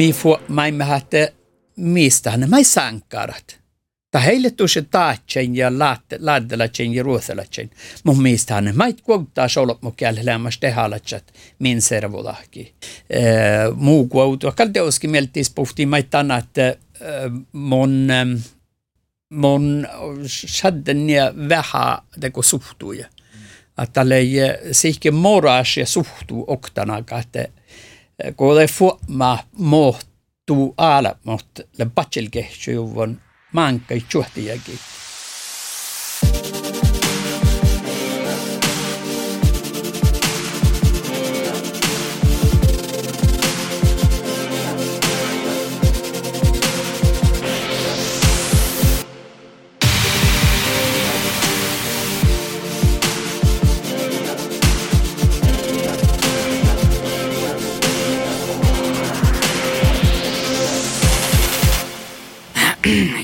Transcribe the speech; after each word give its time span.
Mi 0.00 0.12
få 0.12 0.40
mai 0.48 0.72
me 0.72 0.84
hatte 0.84 1.32
mistä 1.76 2.36
ne 2.36 2.46
mai 2.46 2.64
sankarat. 2.64 3.60
Ta 4.10 4.18
heille 4.18 4.50
tuossa 4.50 4.82
taatsen 4.82 5.56
ja 5.56 5.70
laaddelatsen 6.18 6.94
ja 6.94 7.02
ruotsalatsen. 7.02 7.70
Mun 8.04 8.22
mielestä 8.22 8.60
ne 8.60 8.72
mait 8.72 9.00
kuuttaa 9.00 9.48
solop 9.48 9.82
mu 9.82 9.90
kielellä 9.90 10.32
lämmäs 10.32 10.58
tehalatsat 10.58 11.24
min 11.58 11.82
servolahki. 11.82 12.74
Muu 13.74 14.08
kuutu. 14.08 14.52
Kaldeoski 14.56 15.08
mieltis 15.08 15.50
puhtiin 15.50 15.88
mai 15.88 16.04
että 16.38 16.76
mun 17.52 18.08
mun 19.28 19.86
shadden 20.26 21.10
ja 21.10 21.34
vähän 21.48 21.98
teko 22.20 22.42
suhtuja. 22.42 23.06
Että 23.82 23.92
tälle 23.92 24.20
sihke 24.72 25.10
moras 25.10 25.76
ja 25.76 25.86
suhtuu 25.86 26.44
oktana, 26.46 26.98
että 26.98 27.48
ei 28.60 28.68
få 28.68 28.98
ma 29.08 29.38
muuttuu 29.58 30.74
ala, 30.76 31.14
mutta 31.24 31.62
le 31.78 31.86
patselkehtyy 31.94 32.76
manka 33.52 33.94
i 33.94 34.04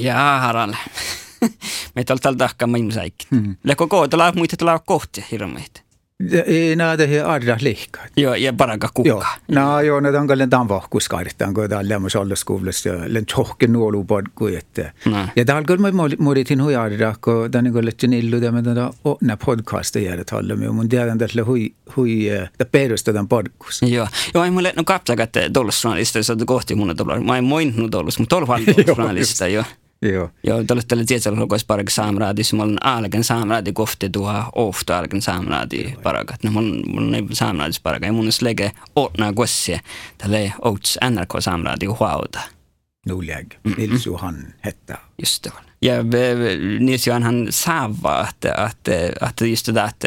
Jaa, 0.07 0.41
Harald. 0.41 0.75
Meitä 1.95 2.13
on 2.13 2.19
täällä 2.19 2.39
tahkaa 2.39 2.69
ihmisäikki. 2.77 3.27
Hmm. 3.31 3.57
Leko 3.65 3.87
kootella 3.87 4.33
muita 4.33 4.57
tällä 4.57 4.81
kohti 4.87 5.25
hirveitä. 5.31 5.87
Nämä 6.77 6.97
tehdään 6.97 7.27
arra 7.27 7.57
liikkaat. 7.61 8.13
Joo, 8.17 8.35
ja 8.35 8.53
paraka 8.53 8.89
kukka. 8.95 9.27
Joo, 9.49 9.81
joo, 9.81 10.01
ne 10.01 10.19
on 10.19 10.27
kyllä 10.27 10.47
tämän 10.47 10.69
vahkuskaaritaan, 10.69 11.55
kun 11.55 11.69
tämä 11.69 11.79
on 11.79 11.89
lämmössä 11.89 12.21
allaskoulussa 12.21 12.89
ja 12.89 12.95
len 13.07 13.27
tjohken 13.27 13.73
nuolu 13.73 14.05
podku. 14.05 14.47
Että. 14.47 14.93
No. 15.05 15.29
Ja 15.37 15.45
täällä 15.45 15.67
kyllä 15.67 15.93
muoditin 16.19 16.63
hui 16.63 16.77
arra, 16.77 17.15
kun 17.25 17.51
tämä 17.51 17.69
on 17.69 17.73
kyllä 17.73 17.91
illu, 18.19 18.41
tämä 18.41 18.59
on 18.59 18.93
onna 19.05 19.37
podcasta 19.37 19.99
jäädä 19.99 20.25
tällä. 20.25 20.57
Mun 20.73 20.89
tiedän, 20.89 21.23
että 21.23 21.45
hui, 21.45 21.75
hui, 21.97 22.29
että 22.29 22.65
perustetaan 22.65 23.29
podkus. 23.29 23.83
Joo, 23.83 24.09
joo, 24.35 24.45
ei 24.45 24.51
mulle, 24.51 24.73
no 24.77 24.85
kapsakat, 24.85 25.37
että 25.37 25.51
tuolla 25.53 25.73
journalista, 25.85 26.19
jos 26.19 26.33
kohti 26.47 26.75
mun 26.75 26.97
tuolla. 26.97 27.21
Mä 27.21 27.39
en 27.39 27.45
moinnut 27.45 27.91
tuolla, 27.91 28.11
mutta 28.19 28.37
tuolla 28.37 28.59
journalista, 28.87 29.49
joo. 29.57 29.65
Joo. 30.03 30.31
Joo, 30.47 30.65
tällä 30.65 31.05
tietyllä 31.07 31.41
lukois 31.41 31.65
parag 31.65 31.89
saamraadi, 31.89 32.45
se 32.45 32.57
mulla 32.57 32.73
on 32.73 32.87
algen 32.87 33.25
saamraadi 33.25 33.73
kohti 33.73 34.11
tuo 34.11 34.45
ofta 34.55 34.99
algen 34.99 35.23
saamraadi 35.23 35.95
paragat. 36.03 36.45
No 36.45 36.51
mulla 36.51 36.83
mulla 36.87 37.17
ei 37.17 37.27
saamraadis 37.33 37.81
paraga, 37.81 38.07
ja 38.07 38.13
mun 38.13 38.25
olisi 38.25 38.45
lege 38.45 38.73
otna 38.97 39.33
kossia, 39.33 39.81
tällä 40.19 40.39
outs 40.63 40.99
NRK 41.11 41.37
saamraadi 41.39 41.87
huauta. 41.87 42.41
Nuljäg, 43.09 43.47
Nils 43.77 44.07
Johan 44.07 44.37
hetta. 44.65 44.99
Just 45.23 45.45
det. 45.45 45.53
Ja 45.83 45.95
Nils 46.81 47.07
Johan 47.07 47.23
han 47.23 47.47
saava, 47.51 48.21
att, 48.21 48.45
att, 48.45 48.89
att 49.21 49.41
just 49.41 49.67
det 49.67 49.73
där, 49.73 49.85
att, 49.85 50.05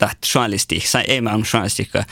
att 0.00 0.18
journalistik, 0.34 0.84
ei 1.08 1.20
mä 1.20 1.34
on 1.34 1.44
journalistikka, 1.52 2.04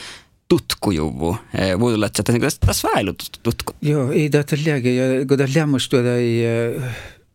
tutkujuvu. 0.48 1.36
Voi 1.80 1.94
olla, 1.94 2.06
että 2.06 2.22
tässä 2.66 2.88
väilu 2.94 3.12
tutku. 3.42 3.72
Joo, 3.82 4.12
ei 4.12 4.30
tätä 4.30 4.56
lääke, 4.66 4.94
ja 4.94 5.26
kun 5.26 5.38
tämä 5.38 5.48
lämmästyä 5.56 6.14
ei 6.14 6.44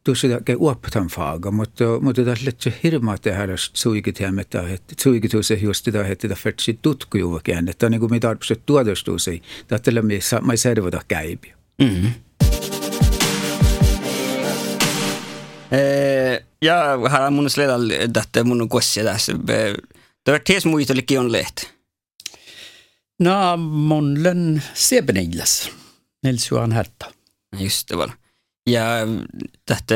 tuossa 0.05 0.27
uoptan 0.57 1.07
faaga, 1.07 1.51
mutta, 1.51 1.83
mutta 2.01 2.23
tässä 2.25 2.45
letsä 2.45 2.71
hirmaa 2.83 3.17
tehdä 3.17 3.53
suikiteemettä, 3.73 4.69
että 4.69 4.95
suikituus 5.01 5.51
ei 5.51 5.61
just 5.61 5.85
sitä, 5.85 6.07
että 6.07 6.27
tämä 6.27 6.35
fetsi 6.35 6.79
tutkujuvakin, 6.81 7.69
että 7.69 7.89
niin 7.89 7.99
kuin 7.99 8.11
mitä 8.11 8.35
tuodostuus 8.65 9.27
ei, 9.27 9.41
tätä 9.67 9.91
mä 10.41 10.53
ei 10.53 10.57
servoda 10.57 11.01
käypiä. 11.07 11.55
Mm-hmm. 11.81 12.11
ja 16.61 16.99
har 17.09 17.31
mun 17.31 17.49
sledal 17.49 17.89
tätä 18.13 18.43
mun 18.43 18.69
kossia 18.69 19.03
tässä. 19.03 19.33
Det 20.25 20.31
var 20.31 20.39
tes 20.39 20.65
muitellekin 20.65 21.19
on 21.19 21.31
lehti. 21.31 21.67
No, 23.19 23.57
monlen 23.57 24.63
Sebenillas, 24.73 25.69
Nils 26.23 26.51
Johan 26.51 26.71
Herta. 26.71 27.11
Just 27.59 27.89
det 27.89 27.97
var. 27.97 28.09
Ja 28.69 28.83
tähtä 29.65 29.95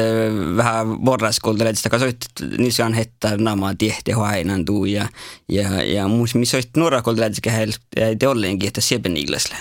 vähän 0.58 1.06
vorraskolta 1.06 1.74
sitä 1.74 1.90
kasoit 1.90 2.18
Nils 2.58 2.80
Johan 2.80 2.94
Herta 2.94 3.38
namaa 3.38 3.76
tiehti 3.78 4.12
hoainan 4.12 4.66
tuu 4.66 4.86
ja, 4.86 5.10
ja, 5.52 5.84
ja 5.84 6.08
muus 6.08 6.36
missä 6.36 6.58
olet 6.58 6.70
nuorakolta 6.78 7.22
lähtistä 7.22 7.52
te 8.20 8.28
ollenkin, 8.28 8.68
että 8.68 8.82
Sebenillasle. 8.82 9.56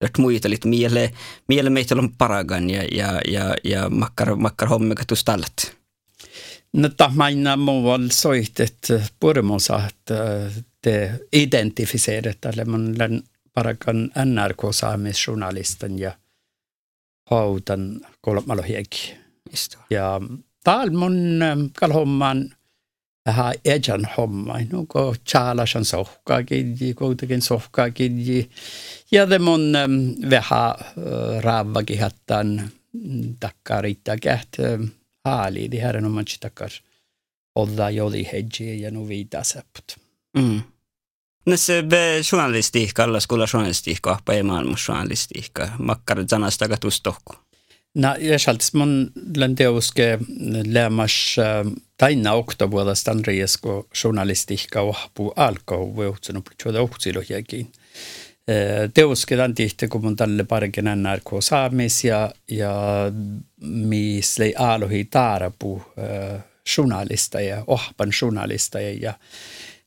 Että 0.00 0.22
muita 0.22 0.48
oli 0.48 0.56
miele, 0.64 1.12
miele 1.48 1.70
meitä 1.70 1.94
on 1.94 2.12
paragan 2.18 2.70
ja, 2.70 2.82
ja, 2.92 3.20
ja, 3.28 3.54
ja 3.64 3.90
makkar, 3.90 4.36
makkar 4.36 4.68
hommikat 4.68 5.06
tuossa 5.06 5.24
tallet. 5.24 5.76
No, 6.72 6.88
tämä 6.88 7.56
muualla 7.56 8.08
soit, 8.12 8.60
että 8.60 9.02
purmonsa, 9.20 9.86
että 9.86 10.50
te 10.82 11.20
identifierat, 11.32 12.44
eller 12.44 12.68
man 12.68 12.94
parakan 13.54 14.10
NRK-saamisjournalisten 14.24 15.98
ja 15.98 16.12
hautan 17.30 18.00
kolmalohiek. 18.22 18.90
Ja 19.90 20.20
täällä 20.64 20.98
mun 20.98 21.42
ähm, 21.42 21.60
kalhomman 21.78 22.54
vähän 23.26 23.54
ejan 23.64 24.08
homma, 24.16 24.54
no 24.72 24.84
ko 24.88 25.14
chaalasan 25.28 25.84
sohkaa 25.84 26.42
kidji, 26.42 26.94
kuitenkin 26.94 27.42
sohkaa 27.42 27.90
kidji. 27.90 28.50
Ja 29.10 29.26
te 29.26 29.38
mun 29.38 29.76
ähm, 29.76 30.30
vähän 30.30 30.70
äh, 30.70 31.42
raavakin 31.42 32.00
hattan 32.00 32.70
takkaa 33.40 33.80
riittää 33.80 34.16
käht 34.16 34.48
haali, 35.24 35.70
di 35.70 35.80
herran 35.80 36.04
on 36.04 36.10
manchi 36.10 36.36
takkar 36.40 36.70
olla 37.54 37.90
joli 37.90 38.28
hedji 38.32 38.82
ja 38.82 38.90
nu 38.90 39.08
viitaa 39.08 39.44
sepput. 39.44 39.96
Mm. 40.38 40.62
Näissä 41.46 41.72
journalistiikka, 42.32 43.04
alla 43.04 43.20
skola 43.20 43.46
journalistiikka, 43.54 44.18
ei 44.32 44.42
maailmanjournalistiikka, 44.42 45.68
makkar 45.78 46.24
sanasta 46.26 46.68
katustohku. 46.68 47.34
Jäsaltis 48.18 48.72
mun 48.74 49.12
lenteuske 49.36 50.18
lämmas 50.66 51.36
taina 51.96 52.32
oktovuodesta 52.32 53.10
Andriesko 53.10 53.86
journalistiikka 54.04 54.80
ohpu 54.80 55.32
alkoi 55.36 55.94
vuotsunu 55.96 56.42
plutsuoda 56.42 56.80
ohtsilohjakin. 56.80 57.72
Teuske 58.94 59.36
tämän 59.36 59.54
tihti, 59.54 59.88
kun 59.88 60.02
mun 60.02 60.16
tälle 60.16 60.44
parkin 60.44 60.84
NRK 60.84 61.30
saamis 61.40 62.04
ja, 62.04 62.32
ja 62.50 62.72
mis 63.60 64.38
lei 64.38 64.54
alohi 64.58 65.04
taarapu 65.04 65.82
journalista 66.76 67.40
ja 67.40 67.64
ohpan 67.66 68.10
journalista 68.22 68.80
ja 68.80 69.14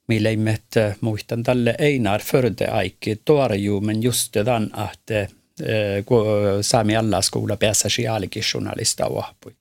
millä 0.07 0.29
äh, 0.77 0.95
muistan 1.01 1.43
tälle 1.43 1.75
Einar 1.79 2.22
Förde 2.22 2.67
Aikki 2.67 3.16
torju, 3.16 3.81
men 3.81 4.03
just 4.03 4.33
den 4.33 4.69
att 4.73 5.11
äh, 5.11 5.27
Sami 6.61 6.96
alla 6.96 7.22
skola 7.22 7.57
pääsäsi 7.57 8.03
journalista 8.53 9.05
ohpui. 9.05 9.55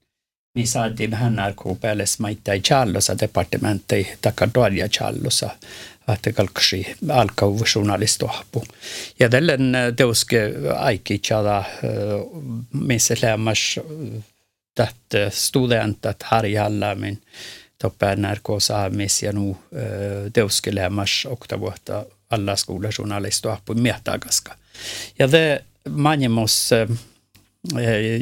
Mi 0.54 0.66
saatiin 0.66 1.10
vähän 1.10 1.36
narkuu 1.36 1.74
päälle 1.74 2.04
maittai 2.18 2.60
challosa 2.60 3.18
departementti 3.18 4.08
takar 4.20 4.48
doalja 4.54 4.88
challosa 4.88 5.50
että 6.12 6.32
kalksi 6.32 6.96
alkau 7.08 7.58
journalista 7.74 8.24
ohpu. 8.26 8.64
Ja 9.20 9.28
tällöin 9.28 9.72
teuske 9.96 10.52
aikki 10.76 11.18
chada 11.18 11.64
missä 12.72 13.14
lämmäs 13.22 13.80
tätä 14.74 15.30
studentat 15.30 16.22
harjalla, 16.22 16.94
men 16.94 17.18
toppe 17.78 18.16
NRK 18.16 18.48
saamis 18.58 19.22
ja 19.22 19.32
nu 19.32 19.56
teuskelemmas 20.32 21.26
oktavuotta 21.30 22.06
alla 22.30 22.56
skoulajournalisto 22.56 23.52
appu 23.52 23.74
mietagaska. 23.74 24.54
Ja 25.18 25.32
det 25.32 25.64
manjemos 25.90 26.70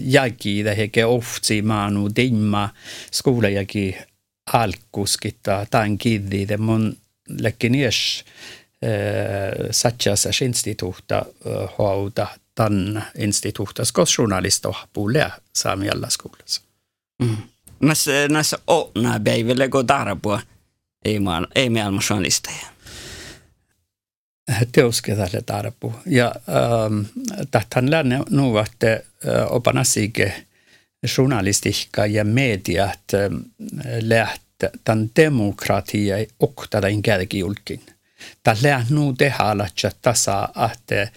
jägi 0.03 0.65
det 0.65 0.77
heke 0.77 1.05
oftsi 1.05 1.63
maanu 1.63 2.09
dimma 2.17 2.69
skoulajagi 3.13 3.97
alkuskitta 4.53 5.67
tämän 5.71 5.99
kiddi 5.99 6.49
det 6.49 6.61
mun 6.61 6.97
lekkinies 7.29 8.25
satsas 9.71 10.43
instituutta 10.43 11.25
hauta 11.79 12.27
tan 12.55 13.05
instituutta 13.19 13.85
skos 13.85 14.19
journalisto 14.19 14.75
puolella 14.93 15.31
saamialla 15.53 16.11
skoulassa. 16.11 16.63
Mm 17.23 17.37
näissä, 17.83 18.29
näissä 18.29 18.59
näissä 18.95 19.21
päivillä 19.25 19.69
kun 19.69 19.87
maan, 21.21 21.47
ei 21.55 21.71
maailman 21.71 22.03
journalisteja. 22.11 22.67
Teoske 24.73 25.17
tälle 25.17 25.43
tarpu. 25.47 25.95
Ja 26.07 26.35
ähm, 26.49 27.01
tähän 27.51 27.91
länne 27.91 28.19
nu, 28.31 28.59
että 28.59 28.93
äh, 28.93 29.53
opanasike 29.53 30.45
journalistiikka 31.19 32.07
ja 32.07 32.25
mediat 32.25 33.01
äh, 33.15 33.31
läht 34.01 34.43
tämän 34.85 35.11
demokratia 35.17 36.17
oktadan 36.41 37.03
kärkijulkin. 37.03 37.81
Tällä 38.43 38.87
nu 38.91 39.13
tehdä 39.13 39.69
tasa, 40.03 40.49
että 40.73 41.09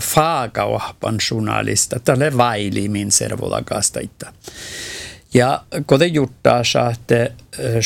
faaga 0.00 0.64
ohpan 0.64 1.18
journalista, 1.30 2.00
tälle 2.00 2.36
vaili 2.36 2.88
min 2.88 3.12
servolakasta. 3.12 4.00
Ja 5.38 5.62
kuten 5.86 6.14
juttaa 6.14 6.64
saatte 6.64 7.32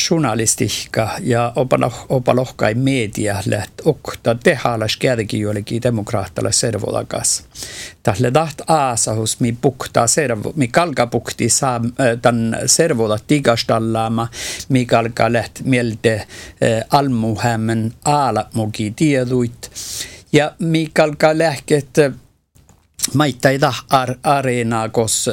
journalistiikka 0.09 1.09
ja 1.21 1.53
opalohkai 2.09 2.73
media 2.73 3.35
läht 3.45 3.71
okta 3.85 4.35
tehalas 4.35 4.97
kärki 4.97 5.39
joillekin 5.39 5.81
demokraattilla 5.83 6.51
servolakas. 6.51 7.43
Tälle 8.03 8.31
taht 8.31 8.61
aasahus 8.67 9.39
mi 9.39 9.57
pukta 9.61 10.07
servo, 10.07 10.53
mi 10.55 10.67
kalka 10.67 11.07
pukti 11.07 11.49
saa 11.49 11.81
tämän 12.21 12.57
servola 12.65 13.19
tigastallaama, 13.27 14.27
mi 14.69 14.85
kalka 14.85 15.33
läht 15.33 15.61
mielte 15.63 16.27
almuhämmen 16.89 17.93
aalamuki 18.05 18.93
tieduit. 18.95 19.71
Ja 20.31 20.51
mi 20.59 20.89
kalka 20.93 21.37
lähket 21.37 21.89
maita 23.13 23.49
ei 23.49 23.59
ar 23.89 24.15
areenaa, 24.23 24.89
kos, 24.89 25.29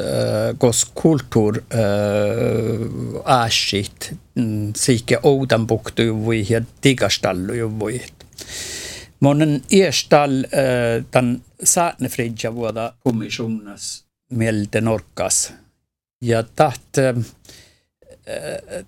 kos 0.57 0.85
kulttuur 0.93 1.57
äh, 1.57 3.45
äsit, 3.45 4.13
mm, 4.35 4.73
siike 4.75 5.19
oudan 5.23 5.67
puktu 5.67 6.01
juvui 6.01 6.45
ja 6.49 6.61
tigastallu 6.81 7.53
juvui. 7.53 8.01
Monen 9.19 9.61
iestal 9.71 10.43
äh, 10.43 11.05
tan 11.11 11.41
saatne 11.63 12.09
fridja 12.09 12.55
vuoda 12.55 12.93
kommissionas 13.03 14.05
mieltä 14.31 14.81
norkas. 14.81 15.53
Ja 16.21 16.43
taht 16.43 16.97
äh, 16.97 17.15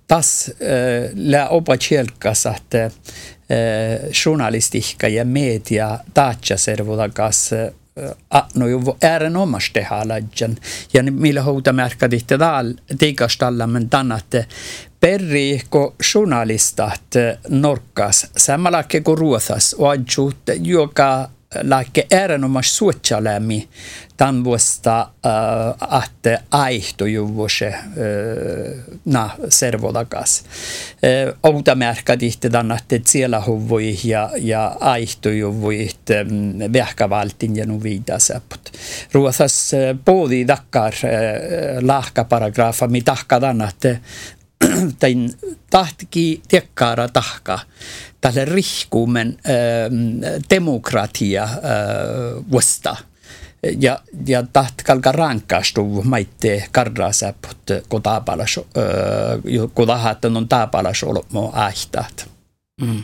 tas 0.08 0.50
äh, 0.50 1.12
lää 1.16 1.50
opa 1.50 1.78
tjelkas, 1.78 2.46
että 2.46 2.86
äh, 2.86 2.92
journalistiikka 4.26 5.08
ja 5.08 5.26
media 5.26 6.00
taatsa 6.14 6.58
servulakas 6.58 7.50
no 8.56 8.68
ju 8.68 8.82
äärenomasti 9.04 9.82
halajan? 9.82 10.58
Ja 10.94 11.04
millä 11.04 11.42
houta 11.42 11.74
märkä 11.74 12.10
tihti 12.10 12.40
dal 12.40 12.74
tiikastalla 12.98 13.68
men 13.68 13.90
tannatte 13.90 14.48
perri 15.00 15.62
ko 15.70 15.96
journalistat 16.14 17.16
norkas 17.50 18.28
samalla 18.38 18.84
kuin 19.04 19.18
ruothas 19.18 19.74
och 19.74 19.96
joka 20.62 21.30
lääke 21.62 22.08
erinomaisesti 22.12 22.78
suotsalemi 22.78 23.70
tämän 24.18 24.44
vuosta 24.44 25.00
äh, 25.02 26.04
että 26.04 26.40
aihtojuvose 26.52 27.68
äh, 27.68 27.84
na 29.06 29.30
servolakas. 29.50 30.44
Äh, 30.44 31.34
Outa 31.44 31.76
tämän, 32.50 32.78
että 32.78 33.12
siellä 33.12 33.44
huvui 33.46 33.98
ja, 34.04 34.30
ja 34.38 34.76
aihtojuvui 34.80 35.90
ähm, 36.12 36.74
vähkävaltin 36.74 37.56
ja 37.56 37.66
nu 37.66 37.84
viidaseput. 37.84 38.72
Ruotsas 39.12 39.72
både 40.06 40.46
takkar 40.46 40.94
lahkaparagrafa, 41.82 42.88
mi 42.88 43.02
tahka 43.02 43.40
tämän, 43.40 43.70
että 44.84 44.96
tain 45.00 45.34
tahtikin 45.70 46.42
tekkaara 46.48 47.08
tahka 47.08 47.60
tälle 48.22 48.46
rihkuumen 48.46 49.38
äh, 49.38 49.54
demokratia 50.50 51.44
äh, 51.44 51.52
vasta. 52.52 52.96
Ja, 53.80 54.00
ja 54.28 54.44
taht 54.54 54.84
kalka 54.84 55.12
rankkastu 55.12 56.04
maitte 56.04 56.68
karrasäput 56.72 57.58
kotapalas, 57.88 58.58
äh, 58.58 59.70
kun 59.74 59.88
tahattan 59.88 60.38
on 60.38 60.50
taapalas 60.50 61.04
olmo 61.04 61.54
ähtaat. 61.56 62.30
Mm. 62.82 63.04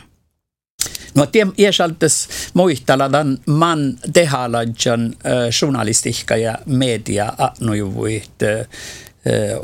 No 1.14 1.26
tiem 1.26 1.52
iäsaltes 1.58 2.28
muistaladan 2.54 3.38
man 3.46 3.98
tehalajan 4.12 5.06
äh, 5.06 5.62
journalistiikka 5.62 6.36
ja 6.36 6.58
media 6.66 7.32
annujuvuit 7.38 8.42
äh, 8.42 8.66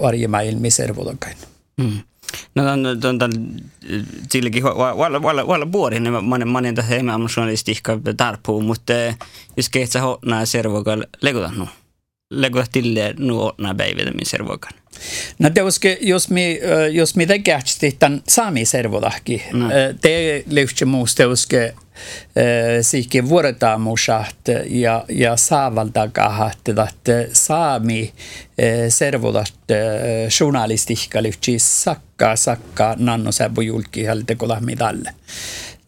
arjemailmi 0.03 0.71
servolokain. 0.71 1.37
Mm. 1.81 2.01
No 2.55 2.73
on, 2.73 2.87
on, 2.87 3.23
on 3.23 3.31
silläkin 4.31 4.63
valla 4.63 5.23
valla 5.23 5.47
valla 5.47 5.73
vuori 5.73 6.01
ne 6.01 6.11
manen 6.11 6.49
manen 6.49 6.75
tässä 6.75 6.97
emotionalistiikka 6.97 8.01
tarpuu, 8.17 8.61
mutta 8.61 8.93
jos 9.57 9.69
kehtsä 9.69 10.01
hotnaa 10.01 10.47
servokal 10.47 11.05
leguta 11.23 11.53
nu. 11.57 11.69
Leguta 12.31 12.67
tille 12.73 13.15
nu 13.19 13.37
hotnaa 13.37 13.75
päivitä 13.75 14.11
min 14.11 14.27
servokan. 14.27 14.73
No 15.39 15.51
teuske, 15.51 15.99
jos 16.01 16.31
mi, 16.31 16.61
jos 16.93 17.17
mi 17.17 17.27
tekästi 17.27 17.97
tämän 17.99 18.23
saami 18.29 18.65
servodahki, 18.65 19.43
no. 19.53 19.69
te 20.01 20.45
löysi 20.51 20.85
muus 20.85 21.15
teuske 21.15 21.75
siike 22.81 23.29
vuoretaamusat 23.29 24.37
ja, 24.67 25.05
ja 25.09 25.37
saavaltakahat, 25.37 26.69
että 26.69 27.13
saami 27.33 28.13
servodat 28.89 29.55
journalistiikka 30.41 31.23
löysi 31.23 31.59
sakka 31.59 32.37
sakka 32.37 32.95
nanno 32.99 33.33
säbu 33.33 33.61
julki 33.61 34.05
halte 34.05 34.35
kolahmidalle. 34.35 35.11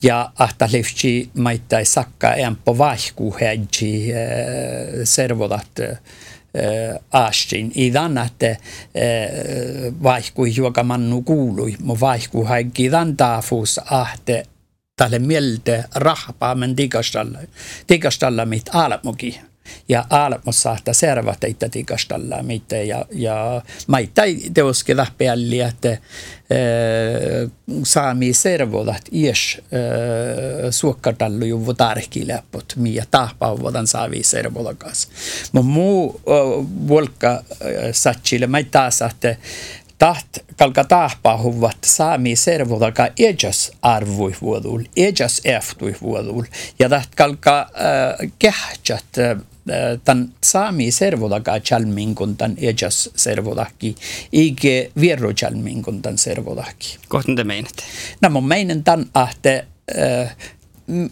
Ja 0.03 0.31
ahta 0.39 0.69
löysi 0.73 1.31
maittai 1.35 1.85
sakka 1.85 2.35
empo 2.35 2.79
vaihku 2.79 3.37
hedji 3.41 4.13
servodat 5.05 5.81
aastin. 7.13 7.73
I 7.75 7.93
että 8.27 8.57
vaihkui 10.03 10.57
joka 10.57 10.83
mannu 10.83 11.23
kuului, 11.23 11.77
mu 11.83 11.97
vaihku 12.01 12.45
haikki 12.45 12.91
dan 12.91 13.17
ahte 13.91 14.43
tälle 14.99 15.19
mieltä 15.19 15.85
rahpaa 15.95 16.55
men 16.55 16.77
digastalla, 16.77 17.39
digastalla 17.89 18.47
mit 18.47 18.75
aalamuki. 18.75 19.41
Ja 19.89 20.05
aalamus 20.11 20.63
saattaa 20.63 20.95
servata 20.95 21.47
itse 21.47 21.69
digastalla 21.75 22.43
mit 22.43 22.73
ja, 22.87 23.05
ja 23.13 23.63
maita 23.87 24.23
teoske 24.55 24.97
lähpeälli, 24.97 25.61
että 25.61 25.91
äh, 25.93 25.99
saami 27.83 28.33
servodat 28.33 29.03
ies 29.13 29.59
äh, 29.59 30.71
suokkatallu 30.71 31.45
juvu 31.45 31.75
tarkiläppot, 31.75 32.73
mia 32.77 33.05
tahpauvodan 33.11 33.87
saavi 33.87 34.23
servolakas. 34.23 35.09
Mutta 35.53 35.69
muu 35.69 36.21
äh, 36.29 36.67
volka 36.89 37.33
äh, 37.33 37.43
satsille, 37.93 38.47
maita 38.47 38.71
taas, 38.71 39.03
taht 39.99 40.39
kalka 40.57 40.85
tahpahuvat 40.85 41.77
saami 41.85 42.37
servodaka 42.37 43.09
ejas 43.19 43.73
arvuivuodul, 43.83 44.83
ejas 44.97 45.41
eftuivuodul, 45.45 46.45
ja 46.79 46.89
taht 46.89 47.15
kalka 47.15 47.61
äh, 47.61 48.31
kehtsät 48.39 49.19
äh, 49.19 49.37
tämän 50.05 50.35
saami 50.45 50.91
servodaka 50.91 51.61
chalmingun 51.61 52.37
tämän 52.37 52.57
ejas 52.61 53.11
servodaki, 53.17 53.95
eikä 54.33 54.91
vierro 55.01 55.33
chalmingun 55.33 56.03
tämän 56.03 56.19
servodaki. 56.19 56.99
Kohta 57.09 57.33
te 57.37 57.45
meinatte? 57.45 57.83
No 58.21 58.31
mun 58.31 58.49
meinen 58.49 58.85
tämän, 58.85 59.07
että 59.33 59.65
äh, 59.99 60.37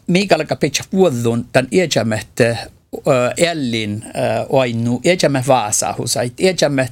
mikä 0.07 0.37
pitää 0.61 0.87
vuodun 0.93 1.49
tämän 1.53 1.69
ejamättä 1.73 2.57
ellin 3.37 4.05
oinu 4.49 5.01
ejamme 5.05 5.45
vaasahusait, 5.47 6.33
ejamme 6.39 6.89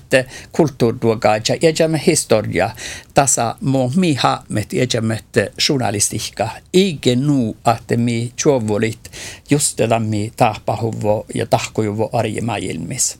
kulttuurduogaja, 0.53 1.57
ejamme 1.63 2.03
historia, 2.07 2.71
tasa 3.15 3.57
mo 3.61 3.93
mi 3.97 4.15
haamet 4.15 4.73
ejamme 4.73 5.21
journalistiikka. 5.69 6.49
Eikä 6.75 7.17
nu, 7.17 7.57
että 7.77 7.97
mi 7.97 8.33
juovulit 8.45 9.11
just 9.51 9.79
mi 9.99 10.33
tahpahuvo 10.37 11.27
ja 11.35 11.47
tahkojuvo 11.47 12.11
arjemaailmis. 12.13 13.19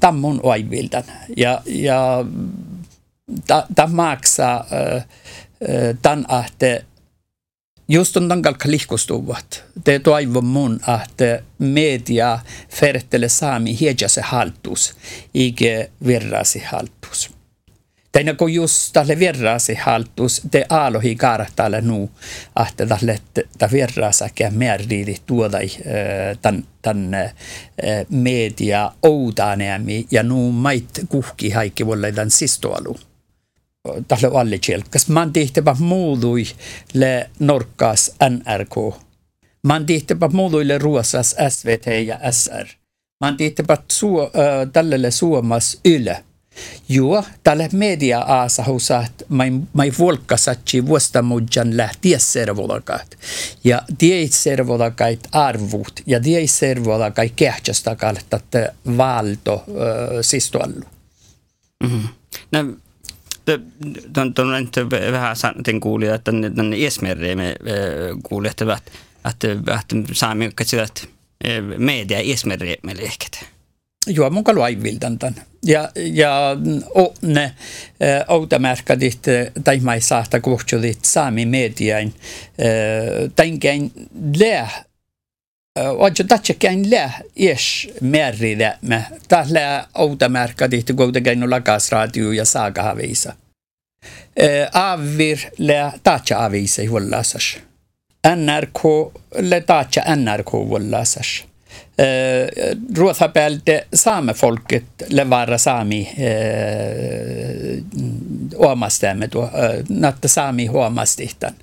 Tämä 0.00 0.12
mun 0.12 0.40
oivildan. 0.42 1.04
Ja, 1.36 1.62
ja 1.66 2.24
tämä 3.74 3.88
maksaa 3.92 4.66
tämän, 6.02 6.26
että 6.46 6.93
tangal 8.28 8.54
kalihkostuvat. 8.58 9.64
Te 9.84 9.98
toivon 9.98 10.44
mun, 10.44 10.80
että 11.02 11.42
media 11.58 12.38
färtele 12.68 13.28
saami 13.28 13.80
hiedjase 13.80 14.20
haltus, 14.20 14.96
eikä 15.34 15.88
virrasi 16.06 16.58
haltus. 16.58 17.30
Teina 18.12 18.34
kun 18.34 18.54
just 18.54 18.92
tälle 18.92 19.18
virrasi 19.18 19.74
haltus, 19.74 20.42
te 20.50 20.66
aalohi 20.68 21.16
kaartalle 21.16 21.80
nu, 21.80 22.10
että 22.68 22.86
tälle 22.86 23.18
ta 23.58 23.68
virrasakia 23.72 24.50
merdiili 24.50 25.16
tuoda 25.26 25.58
tämän, 26.42 26.64
tämän 26.82 27.30
media 28.08 28.92
oudaneami 29.02 30.06
ja 30.10 30.22
nu 30.22 30.52
mait 30.52 31.00
kuhki 31.08 31.50
haikki 31.50 31.86
volle 31.86 32.12
tämän 32.12 32.30
sistoalu 32.30 32.96
tälle 34.08 34.40
alle 34.40 34.58
tjelkas. 34.58 35.08
Man 35.08 35.32
tehtävä 35.32 35.76
muului 35.78 36.44
le 36.94 37.30
norkas 37.38 38.12
NRK 38.30 39.04
Man 39.64 39.86
tiittepa 39.86 40.28
muuluille 40.28 40.78
ruosas 40.78 41.36
SVT 41.48 41.86
ja 42.06 42.32
SR. 42.32 42.66
Man 43.20 43.36
tiittepa 43.36 43.76
suo, 43.92 44.30
tälle 44.72 45.10
suomas 45.10 45.80
Yle. 45.84 46.24
Joo, 46.88 47.24
tälle 47.44 47.68
media 47.72 48.20
aasahusa, 48.20 49.02
että 49.06 49.24
mai 49.72 49.92
volkasatsi 49.98 50.86
vuostamudjan 50.86 51.76
lähtiä 51.76 52.18
servolakaat. 52.18 53.18
Ja 53.64 53.82
die 54.00 54.28
servolakait 54.28 55.28
arvut 55.32 56.00
ja 56.06 56.24
die 56.24 56.46
servolakait 56.46 57.32
kehtsästakal, 57.36 58.16
että 58.16 58.72
valto 58.96 59.64
äh, 59.68 59.74
sistuallu. 60.20 60.84
Mm-hmm. 61.84 62.08
No, 62.52 62.58
tuon, 64.12 64.34
tuon 64.34 64.58
inte 64.58 64.90
vähän 64.90 65.36
den 65.66 65.80
kuulija, 65.80 66.14
että 66.14 66.32
den 66.32 66.72
esmerre 66.72 67.36
me 67.36 67.56
kuulija, 68.22 68.50
että 68.50 68.72
att, 69.24 69.44
att 69.70 69.86
saami 70.12 70.50
että 70.72 71.06
media 71.78 72.18
esmerre 72.18 72.76
me 72.82 72.96
lehket. 72.96 73.44
Joo, 74.06 74.30
mun 74.30 74.44
kalu 74.44 74.62
aivildan 74.62 75.18
Ja, 75.66 75.88
ja 75.94 76.56
o 76.94 77.14
ne 77.22 77.54
automärkadit 78.26 79.22
tai 79.64 79.80
mai 79.80 80.00
saata 80.00 80.40
kohtuulit 80.40 81.04
saami 81.04 81.46
mediain. 81.46 82.14
Tänkäin 83.36 83.92
lää 84.40 84.84
Ojo 85.78 86.24
tatsakäin 86.28 86.90
lää 86.90 87.20
ies 87.36 87.88
merri 88.00 88.58
lämmä. 88.58 89.02
Tällä 89.28 89.86
automärkadit 89.94 90.86
kuitenkin 90.96 91.50
lakas 91.50 91.92
radio 91.92 92.32
ja 92.32 92.44
saagahaviisa. 92.44 93.32
Avir 94.72 95.38
lää 95.58 95.92
tatsa 96.02 96.44
aviisa 96.44 96.82
huolasas. 96.90 97.58
NRK 98.36 99.12
le 99.40 99.60
tatsa 99.60 100.00
NRK 100.16 100.52
huolasas. 100.52 101.44
Eh, 101.98 102.76
Ruotsapäälte 102.96 103.86
saamefolket 103.94 104.84
levara 105.08 105.58
saami 105.58 106.12
eh, 106.18 107.82
omastämme 108.56 109.28
tuo, 109.28 109.44
eh, 109.44 109.84
natta 109.88 110.28
saami 110.28 110.66
huomastihtan. 110.66 111.54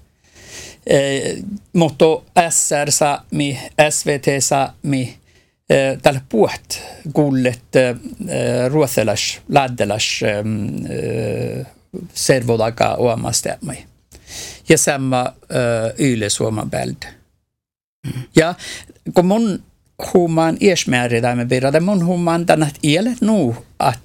Eh, 0.85 1.37
mutta 1.73 2.05
SR 2.49 2.91
saami, 2.91 3.59
SVT 3.89 4.25
saami, 4.39 5.17
eh, 5.69 5.97
tällä 6.01 6.21
puht 6.29 6.79
kuullet 7.13 7.75
eh, 7.75 7.95
ruotsalas, 8.69 9.41
laddelas 9.49 10.21
eh, 10.23 11.67
servodaka 12.13 12.95
omastämme. 12.95 13.77
Ja 14.69 14.77
samma 14.77 15.33
eh, 15.49 16.07
yle 16.07 16.27
bälde. 16.69 17.07
Ja 18.35 18.55
kun 19.13 19.25
mun 19.25 19.63
human 20.13 20.57
iesmääritä 20.59 21.37
birrade 21.47 21.79
mun 21.79 22.05
human 22.05 22.45
tänät 22.45 22.75
ielet 22.83 23.21
nu 23.21 23.55
att 23.79 23.99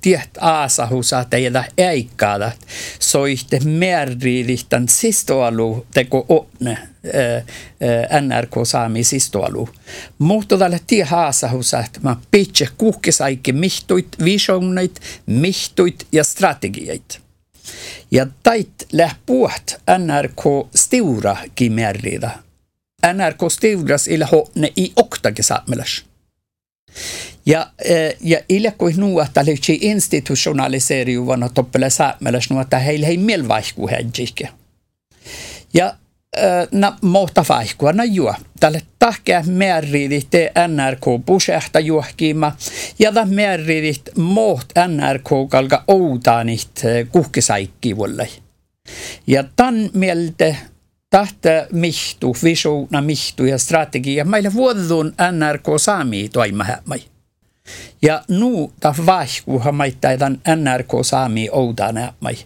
tiet 0.00 0.30
aasahus 0.40 1.12
att 1.12 1.34
eida 1.34 1.64
äikkaada 1.78 2.52
soihte 2.98 3.60
merriilihtan 3.60 4.88
sistoalu 4.88 5.86
teko 5.94 6.26
opne 6.28 6.78
NRK 8.20 8.66
saami 8.66 9.04
sistoalu. 9.04 9.68
Mutta 10.18 10.58
tälle 10.58 10.80
tie 10.86 11.04
haasahus 11.04 11.74
että 11.74 12.00
mä 12.02 12.16
pitse 12.30 12.68
kuhkisaikki 12.78 13.52
mihtuit 13.52 14.08
visionit, 14.24 15.00
mihtuit 15.26 16.06
ja 16.12 16.24
strategiait. 16.24 17.20
Ja 18.10 18.26
tait 18.42 18.86
lähpuht 18.92 19.76
NRK 19.98 20.68
stora 20.74 21.36
kimerrida 21.54 22.30
NRK 23.06 23.50
Stuvras 23.50 24.08
illa 24.08 24.26
hone 24.26 24.72
i 24.76 24.92
oktake 24.96 25.42
saamelas. 25.42 26.04
Ja, 27.46 27.70
eh, 27.84 28.16
ja 28.20 28.40
ilkui 28.48 28.92
nuotta 28.96 29.46
löytsi 29.46 29.78
institutionaliseri 29.80 31.24
vuonna 31.24 31.48
toppele 31.48 31.90
saamelas 31.90 32.50
nuotta 32.50 32.78
heillä 32.78 33.06
ei 33.06 33.16
mielvaihku 33.16 33.88
hedjike. 33.88 34.48
Ja 35.74 35.94
eh, 36.36 36.68
na 36.72 36.98
muuta 37.02 37.44
vaihkua 37.48 37.92
na 37.92 38.04
juo. 38.04 38.34
Tälle 38.60 38.82
tahkea 38.98 39.44
määriidit 39.46 40.28
NRK 40.68 41.26
pusehta 41.26 41.80
juohkiima 41.80 42.56
ja 42.98 43.12
ta 43.12 43.24
määriidit 43.24 44.10
muut 44.16 44.66
NRK 44.88 45.50
kalka 45.50 45.84
oudaanit 45.88 46.84
eh, 46.84 47.06
kuhkisaikki 47.12 47.96
vuolle. 47.96 48.28
Ja 49.26 49.44
tan 49.56 49.90
mieltä 49.94 50.56
tahta 51.10 51.48
mihtu, 51.72 52.36
visuuna 52.44 53.00
mihtu 53.00 53.44
ja 53.44 53.58
strategia. 53.58 54.24
Meillä 54.24 54.52
vuodun 54.52 55.14
NRK 55.32 55.66
saami 55.76 56.28
toimahämai. 56.28 57.02
Ja 58.02 58.24
nu 58.28 58.72
ta 58.80 58.94
vaihkuha 59.06 59.72
maittaidan 59.72 60.40
NRK 60.56 60.92
saami 61.02 61.48
oudanämai. 61.52 62.36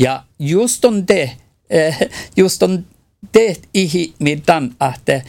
Ja 0.00 0.24
just 0.38 0.84
on 0.84 1.06
te, 1.06 1.30
eh, 1.70 1.98
just 2.36 2.62
on 2.62 2.86
te 3.32 3.56
ihi 3.74 4.14
midan, 4.18 4.74
että 4.94 5.22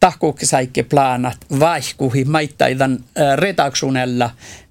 tahkuksaikke 0.00 0.82
planat 0.82 1.36
vaihkuhi 1.60 2.24
maittaidan 2.24 2.92
eh, 2.92 3.36
redaktionella 3.36 4.30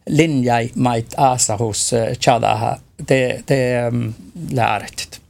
linjai 0.10 0.72
mait 0.76 1.14
aasahus 1.18 1.92
chadaha 2.20 2.78
te, 3.08 3.44
te 3.46 3.82
lääret 4.52 5.21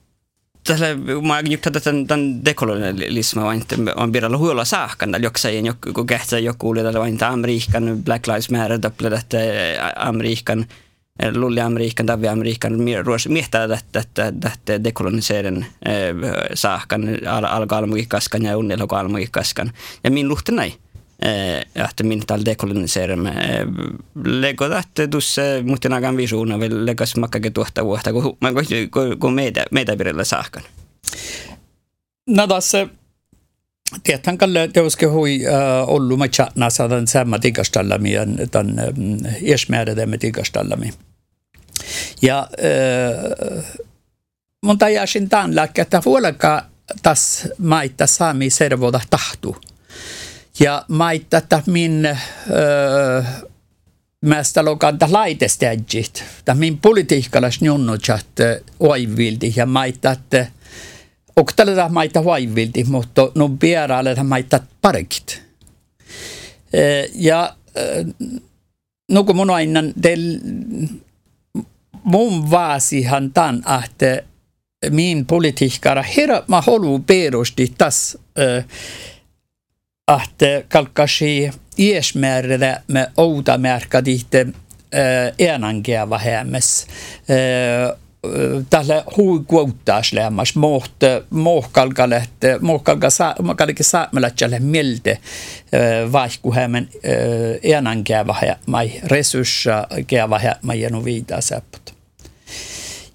tälle 0.78 1.22
mä 1.22 1.42
tätä 1.62 1.80
tämän, 1.80 2.08
tämän 2.08 2.46
dekolonialismi 2.46 3.42
on 3.42 3.62
on 3.96 4.12
biralla 4.12 4.38
huolla 4.38 4.66
saakkan 4.66 5.14
där 5.14 5.28
också 5.28 5.50
en 5.50 5.66
joku 5.66 6.06
kähtsä 6.06 6.40
joku 6.40 6.70
oli 6.70 6.84
tällä 6.84 7.00
vain 7.00 7.24
Amerikan 7.24 8.04
Black 8.04 8.28
Lives 8.28 8.50
Matter 8.50 8.72
että 8.72 8.92
Amerikan 9.96 10.66
lulli 11.36 11.62
Amerikan 11.62 12.06
tavi 12.06 12.28
Amerikan 12.28 12.74
ruos 13.06 13.28
miehtää 13.28 13.64
että 13.64 14.00
että 14.00 14.28
että 14.28 14.84
dekoloniseren 14.84 15.66
saakkan 16.54 17.02
alkaa 17.28 17.84
ja 18.42 18.58
unnella 18.58 19.00
almukikaskan 19.00 19.72
ja 20.04 20.12
min 20.12 20.28
luhte 20.28 20.52
näin 20.52 20.74
että 21.76 22.04
min 22.04 22.24
tal 22.28 22.42
dekoloniseremme 22.46 23.34
lego 24.26 24.66
että 24.66 25.08
tuossa 25.08 25.42
muuten 25.64 25.94
aika 25.94 26.18
visuuna 26.18 26.60
vielä 26.60 26.86
legas 26.86 27.16
makkake 27.16 27.50
tuohta 27.50 27.86
vuotta 27.86 28.14
kun 28.14 28.38
mä 28.42 28.50
kun 29.20 29.34
meitä 29.34 29.66
meitä 29.72 29.96
pirellä 29.96 30.24
saakkan. 30.24 30.64
No 32.28 32.48
tässä 32.48 32.88
Tietän 34.04 34.38
kalle 34.38 34.70
teuske 34.74 35.06
hui 35.06 35.40
uh, 35.48 35.90
ollu 35.90 36.18
ma 36.18 36.28
chatna 36.28 36.70
sadan 36.70 37.08
samma 37.08 37.42
digastallami 37.42 38.12
tan 38.52 38.68
um, 38.68 39.18
iesmäärä 39.42 39.96
digastallami. 40.22 40.94
Ja 42.22 42.50
uh, 42.52 43.64
mun 44.64 44.78
tajasin 44.78 45.30
tämän 45.30 45.56
lääkkä, 45.56 45.82
että 45.82 46.02
vuolaka 46.06 46.66
tas 47.04 47.48
maita 47.58 48.08
saami 48.08 48.50
servoda 48.50 49.00
tahtu. 49.10 49.56
Ja 50.60 50.86
maitta 50.88 51.42
min 51.68 52.06
öö, 52.06 53.24
mästä 54.26 54.66
lokanta 54.66 55.08
laitestäjit. 55.12 56.24
Tämä 56.46 56.60
min 56.60 56.78
politiikkalas 56.78 57.62
njunnutjat 57.62 58.26
oivilti 58.80 59.54
ja 59.56 59.66
maita, 59.66 60.12
että 60.12 60.48
Oktale 61.36 61.90
maita 61.90 62.26
vaivilti, 62.26 62.84
mutta 62.84 63.32
no 63.36 63.52
vieraille 63.62 64.24
maita 64.24 64.60
parikit. 64.82 65.42
Ja 67.14 67.56
no 69.12 69.24
kun 69.24 69.36
mun 69.36 69.50
aina 69.50 69.84
del, 70.04 70.40
mun 72.04 72.52
vaasihan 72.52 73.34
tämän, 73.34 73.64
että 73.86 74.22
min 74.90 75.26
politiikkara 75.26 76.04
herra 76.18 76.44
mä 76.48 76.62
haluan 76.62 77.04
perusti 77.04 77.74
tässä 77.78 78.20
att 80.08 80.40
kalkasi 80.70 81.52
iesmäärä 81.78 82.82
me 82.88 83.08
outa 83.18 83.58
märkä 83.58 84.06
dihte 84.06 84.48
enangeva 85.40 86.18
hämmes 86.18 86.88
tälle 88.70 89.04
huikuuttaas 89.18 90.14
lämmas 90.14 90.56
moht 90.56 90.96
mohkalgalet 91.30 92.30
mohkalga 92.62 93.10
sa 93.10 93.36
mohkalga 93.42 93.84
saamelatsale 93.84 94.60
milde 94.60 95.18
vaihkuhämen 96.12 96.90
enangeva 97.64 98.36
mai 98.66 99.02
resurssa 99.04 99.88
geva 100.08 100.40
hämma 100.40 100.74
no 100.92 101.06
vida 101.06 101.42
säppot 101.42 102.01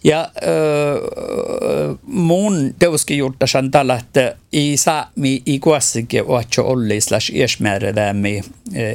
ja 0.07 0.21
äh, 0.21 1.99
mun 2.03 2.75
teuski 2.79 3.19
juurtasan 3.19 3.71
tällä, 3.71 3.95
että 3.95 4.37
i 4.53 4.77
saami 4.77 5.43
i 5.47 5.59
kuassikin 5.59 6.25
oatjo 6.27 6.65
olli 6.65 7.01
slash 7.01 7.35
iesmäärädämi 7.35 8.43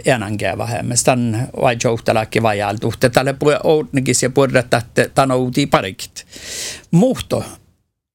enangää 0.05 0.57
vähemmän. 0.57 0.97
Tän 1.05 1.47
vaihtoehtelakki 1.61 2.43
vajaltu. 2.43 2.93
Tälle 3.13 3.35
oudnikis 3.63 4.23
ja 4.23 4.29
puhuta, 4.29 4.59
että 4.59 4.81
tän 5.15 5.31
outi 5.31 5.65
parikit. 5.67 6.25
Muhto 6.91 7.43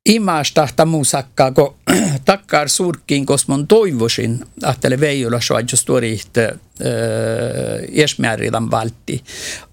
imasta 0.06 0.84
musakkaa, 0.84 1.52
kun 1.52 1.74
takkar 2.24 2.68
surkkiin, 2.68 3.26
koska 3.26 3.52
mun 3.52 3.66
toivoisin, 3.66 4.44
että 4.72 5.00
veijolla 5.00 5.40
soidus 5.40 5.84
tuorihti 5.84 6.40
äh, 6.40 6.50
esmääridan 7.92 8.70
valti. 8.70 9.24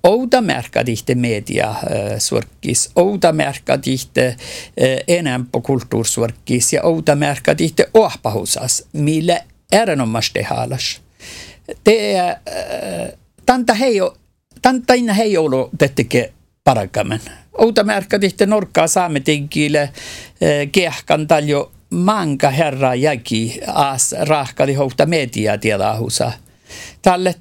Ouda 0.03 0.41
märka 0.41 0.83
tihti 0.83 1.15
media 1.15 1.69
äh, 1.69 1.77
surkkis, 2.17 2.91
ouda 2.95 3.31
märka 3.31 3.77
tihti 3.77 4.21
äh, 4.21 4.35
enempä 5.07 5.59
kulttuursurkkis 5.61 6.73
ja 6.73 6.83
ouda 6.83 7.15
märka 7.15 7.55
tihti 7.55 7.83
ohpahusas, 7.93 8.83
millä 8.93 9.39
erinomaisesti 9.71 10.41
haalas. 10.41 11.01
Är, 11.85 12.19
äh, 12.27 13.11
tanta 13.45 13.73
hei, 13.73 13.95
tanta 14.61 14.93
inna 14.93 15.13
hei. 15.13 15.35
Outa 17.57 17.83
märkä 17.83 18.19
tihti 18.19 18.45
norkkaa 18.45 18.87
saametingille 18.87 19.89
kehkan 20.71 21.27
taljo 21.27 21.71
manka 21.89 22.49
herra 22.49 22.95
jäki 22.95 23.59
as 23.73 24.15
rahkali 24.21 24.73
houta 24.73 25.05
media 25.05 25.57
tiedahusa. 25.57 26.31
Tallet 27.01 27.39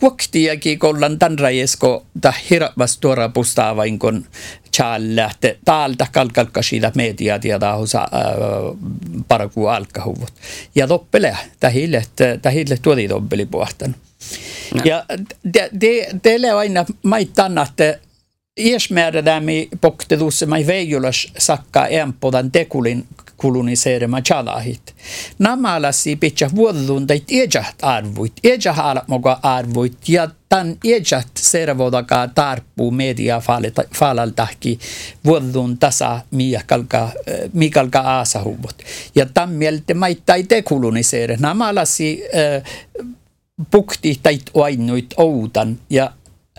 kuoktiakin 0.00 0.78
kollan 0.78 1.18
tanrajesko 1.18 2.06
ta 2.20 2.32
hirvas 2.50 2.98
tuora 2.98 3.28
pustaavain 3.28 3.98
kun 3.98 4.26
challe, 4.76 5.22
että 5.30 5.54
täältä 5.64 6.06
kalkalka 6.12 6.62
siitä 6.62 6.92
media 6.94 7.38
tiedahusa 7.38 8.02
äh, 8.02 8.08
paraku 9.28 9.66
alkahuvut. 9.66 10.32
Ja 10.74 10.86
loppele, 10.88 11.36
tähille, 11.60 12.02
tähille 12.42 12.76
tuoli 12.82 13.08
toppeli 13.08 13.46
puhtan. 13.46 13.94
Ja 14.84 15.04
teille 16.22 16.50
aina 16.50 16.84
maittan, 17.02 17.58
poktelussa 19.80 20.46
mai 20.46 20.66
veijulas 20.66 21.32
sakka 21.38 21.86
empodan 21.86 22.52
tekulin 22.52 23.06
kuluniseerima 23.36 24.20
chalahit. 24.20 24.94
Namalasi 25.38 26.16
pitkä 26.16 26.50
vuodlundait 26.54 27.24
ejat 27.30 27.74
arvuit, 27.82 28.32
moga 29.06 29.38
arvuit 29.42 30.08
ja 30.08 30.28
tan 30.48 30.76
ejat 30.84 31.28
servodaka 31.38 32.28
tarppu 32.34 32.90
media 32.90 33.42
falaltahki 33.94 34.78
vuodlun 35.24 35.78
tasa 35.78 36.20
miakalka, 36.30 37.08
mikalka 37.52 38.00
aasahuvut. 38.00 38.76
Ja 39.14 39.26
tan 39.34 39.50
mieltä 39.50 39.94
maittai 39.94 40.42
te 40.42 40.62
kuluniseere. 40.62 41.36
Namalasi 41.40 42.22
äh, 42.34 42.62
pukti 43.70 44.20
tait 44.22 44.50
oainuit 44.54 45.14
outan 45.16 45.78
ja 45.90 46.12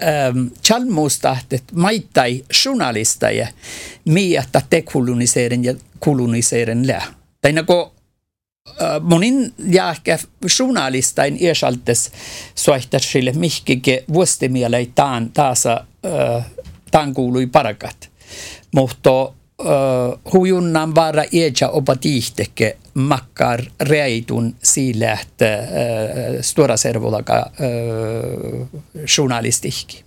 ähm, 0.03 0.47
chalmustahtet 0.63 1.63
maittai 1.71 2.43
journalisteja 2.65 3.47
miatta 4.05 4.61
tekuluniseren 4.69 5.63
ja 5.63 5.73
kuluniseren 5.99 6.87
lä. 6.87 7.01
Tai 7.41 7.51
nagu 7.51 7.91
äh, 8.67 9.01
monin 9.01 9.53
jääkä 9.67 10.19
journalistain 10.59 11.37
iäsaltes 11.39 12.11
soihtasille 12.55 13.31
mihkike 13.31 14.03
vuostimielei 14.13 14.91
taan 14.95 15.29
taasa 15.29 15.85
äh, 16.05 16.45
taan 16.91 17.13
kuului 17.13 17.47
parakat. 17.47 18.09
Mutta 18.75 19.11
uh, 19.21 20.33
hujunnan 20.33 20.95
vara 20.95 21.23
iäjä 21.31 21.69
opa 21.69 21.95
tiihteke 21.95 22.77
makkar 22.93 23.63
reitun 23.81 24.55
sille, 24.63 25.11
että 25.11 25.59
uh, 25.61 26.41
stora 26.41 26.77
servolaka 26.77 27.51
uh, 27.59 28.83
journalistihki. 29.17 30.03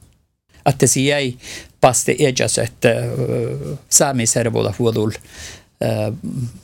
Että 0.66 0.86
se 0.86 1.00
ei 1.00 1.38
paste 1.80 2.16
iäjäs, 2.18 2.58
että 2.58 2.88
uh, 2.88 3.78
saami 3.88 4.26
servola 4.26 4.74
huodul 4.78 5.10
uh, 5.10 6.16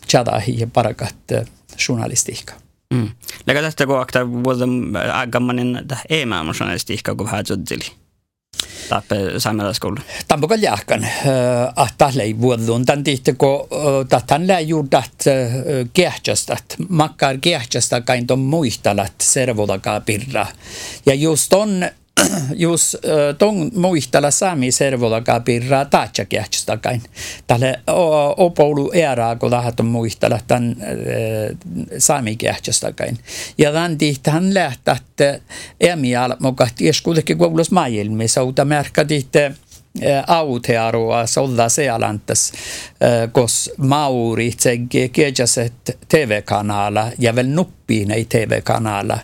tjadahi 0.07 0.61
ja 0.61 0.67
parakat 0.67 1.15
uh, 1.33 1.47
journalistihka. 1.89 2.55
Mm. 2.95 3.09
Lega 3.47 3.63
tästä 3.63 3.87
kun 3.87 4.01
akta 4.01 4.29
vuoden 4.29 4.93
agammanin 5.13 5.81
journalistihka 6.61 7.15
kun 7.15 7.27
vähän 7.27 7.45
tappe 8.93 9.17
saamelaisskoulu? 9.39 9.97
Tampoco 10.29 10.55
jahkan, 10.55 11.07
att 11.77 11.95
tälle 11.99 12.23
ei 12.23 12.41
vuodun. 12.41 12.87
Tän 12.87 13.05
tihti, 13.05 13.33
kun 13.33 13.69
tähän 14.09 14.47
lää 14.47 14.61
juurdat 14.61 15.25
kehtsästät, 15.95 16.65
makkar 16.89 17.39
kehtsästä 17.41 18.01
kain 18.01 18.27
ton 18.27 18.39
muistalat 18.39 19.13
servodakaa 19.23 20.01
pirra. 20.01 20.47
Ja 21.07 21.15
just 21.15 21.53
on 21.53 21.85
jos 22.57 22.97
ton 23.39 23.71
muistella 23.75 24.31
saami 24.31 24.73
servola 24.73 25.23
taatsa 25.91 26.25
kehtstakain. 26.25 27.03
Tälle 27.47 27.81
opoulu 28.37 28.91
eraa, 28.93 29.37
kun 29.37 29.51
lähdetään 29.51 29.87
muistella 29.87 30.39
tämän 30.47 30.77
saami 31.99 32.37
kehtstakain. 32.37 33.19
Ja 33.59 33.73
tämän 33.73 33.99
tihtähän 33.99 34.55
lähtää, 34.55 34.97
että 34.97 35.41
emial 35.81 36.37
mokahti, 36.41 36.87
jos 36.87 37.03
kuitenkin 37.03 37.39
kuulus 37.39 37.71
maailmissa, 37.71 38.43
uutta 38.43 38.65
märkä 38.65 39.05
tihtä 39.05 39.53
Aotearoa 40.27 41.27
sålda 41.27 41.69
sealantes 41.69 42.53
kos 43.33 43.71
mauri 43.77 44.51
tsegge 44.51 45.09
kejaset 45.09 45.99
TV-kanala 46.09 47.11
ja 47.19 47.35
väl 47.35 47.47
nuppiin 47.47 48.11
ei 48.11 48.25
TV-kanala 48.25 49.19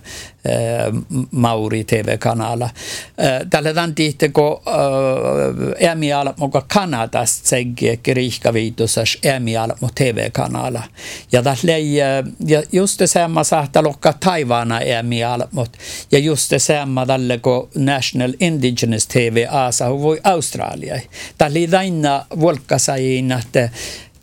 Mauri 1.31 1.85
TV-kanala. 1.85 2.71
Tällä 3.51 3.75
tämän 3.75 3.95
tihteko 3.95 4.63
äämiala 5.87 6.35
muka 6.39 6.65
Kanadas 6.75 7.41
tsegge 7.43 7.99
riikkaviitusas 8.13 9.19
äämiala 9.27 9.77
mu 9.81 9.89
TV-kanala. 9.95 10.83
Ja 11.33 11.43
tällä 11.43 11.79
ja 12.47 12.63
just 12.73 13.01
samma 13.07 13.45
sahta 13.45 13.83
lokka 13.83 14.15
Taiwana 14.21 14.81
äämiala 14.97 15.49
mut 15.53 15.73
ja 16.13 16.19
just 16.19 16.53
samma 16.59 17.07
tälle 17.07 17.39
ko 17.39 17.69
National 17.75 18.33
Indigenous 18.41 19.07
TV 19.07 19.47
asa 19.51 19.91
voi 19.91 20.21
Australia. 20.25 21.01
Tällä 21.39 21.71
daina 21.71 22.27
volkkasain 22.41 23.33
että 23.33 23.69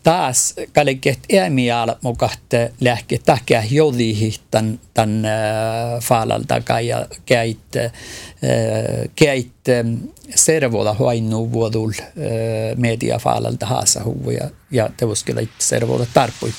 taas 0.06 0.54
kalket 0.74 1.20
äämial 1.42 1.96
mukatte 2.02 2.72
lähke 2.82 3.18
takia 3.26 3.64
jodihi 3.70 4.36
tan 4.52 4.80
tan 4.94 5.26
äh, 5.26 6.02
faalalta 6.02 6.80
ja 6.82 7.06
käit 7.26 7.76
äh, 7.76 7.92
käit 9.16 9.70
servola 10.36 10.94
hoinnu 10.94 11.52
vuodul 11.52 11.90
äh, 11.90 12.06
media 12.78 13.20
faalalta 13.20 13.66
haasa 13.66 14.02
ja 14.40 14.50
ja 14.72 14.90
tevoskella 14.98 15.42
servola 15.60 16.06
tarpui 16.14 16.54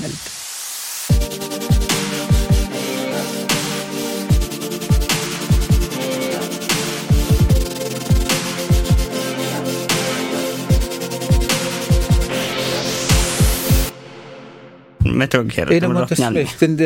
mutta 15.92 16.14
sitten 16.50 16.76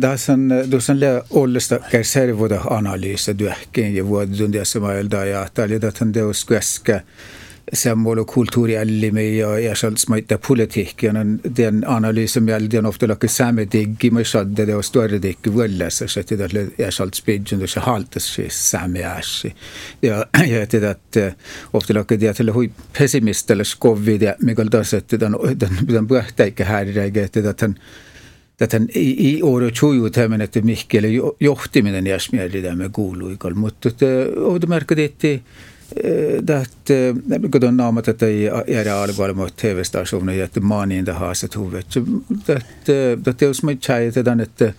tässä 0.00 0.32
on 0.32 0.50
tuossa 0.70 0.92
ollesta 1.30 1.78
kärservoda 1.90 2.60
analyysa 2.70 3.34
työhkeen 3.34 3.96
ja 3.96 4.06
vuodun 4.06 4.52
tässä 4.52 4.80
mailta 4.80 5.16
ja 5.16 5.46
tällä 5.54 5.78
tähän 5.78 6.12
teos 6.12 6.44
käskä 6.44 7.00
sammål 7.72 8.18
och 8.18 8.28
kulturellimi 8.28 9.38
ja 9.38 9.58
ja 9.60 9.74
själv 9.74 9.96
smita 9.96 10.38
politiken 10.38 11.16
och 11.16 11.50
den 11.50 11.84
analysen 11.84 12.44
med 12.44 12.62
den 12.62 12.86
ofta 12.86 13.06
laka 13.06 13.28
samma 13.28 13.64
dig 13.64 14.10
med 14.10 14.26
shadde 14.26 14.66
det 14.66 14.74
och 14.74 14.84
större 14.84 15.18
dig 15.18 15.36
välla 15.42 15.90
så 15.90 16.04
att 16.04 16.28
det 16.28 16.54
är 16.76 16.90
själv 16.90 17.10
spidgen 17.10 17.62
och 17.62 17.68
så 17.68 17.80
halt 17.80 18.12
det 18.12 18.20
så 18.20 18.42
samma 18.50 18.98
är 18.98 19.24
ja 20.00 20.24
ja 20.32 20.66
det 20.70 20.84
att 20.84 21.16
ofta 21.70 21.92
laka 21.92 22.16
det 22.16 22.34
till 22.34 22.52
hur 22.52 22.70
pessimist 22.92 23.50
eller 23.50 23.64
skovi 23.64 24.18
det 24.18 24.36
Mikael 24.38 24.70
där 24.70 24.82
så 24.82 24.96
att 24.96 25.08
den 25.08 25.36
den 25.54 25.86
den 25.88 26.06
bröt 26.06 26.40
inte 26.40 26.64
här 26.64 26.84
det 26.84 27.32
det 27.34 27.46
att 27.46 27.60
han 27.60 27.78
että 28.60 28.76
i, 28.76 29.36
i 29.36 29.42
år 29.42 29.70
20 29.70 30.42
että 30.42 30.60
Mihkele 30.60 31.08
johtiminen 31.40 32.06
jäsmielidämme 32.06 32.88
kuului, 32.88 33.36
mutta 33.54 33.88
odomerkki, 34.36 35.04
että 35.04 35.40
dat 36.46 36.70
godon 37.50 37.76
naamat 37.76 38.08
että 38.08 38.26
ei 38.26 38.50
jäädä 38.68 38.96
alkualmo 38.96 39.48
TV-stationer 39.56 40.40
että 40.40 40.60
maaniin 40.60 41.04
haaset 41.12 41.56
huvet. 41.56 41.86
Dat 42.48 42.66
dat 43.24 43.40
jos 43.40 43.62
me 43.62 43.76
chaitetaan 43.76 44.40
että 44.40 44.72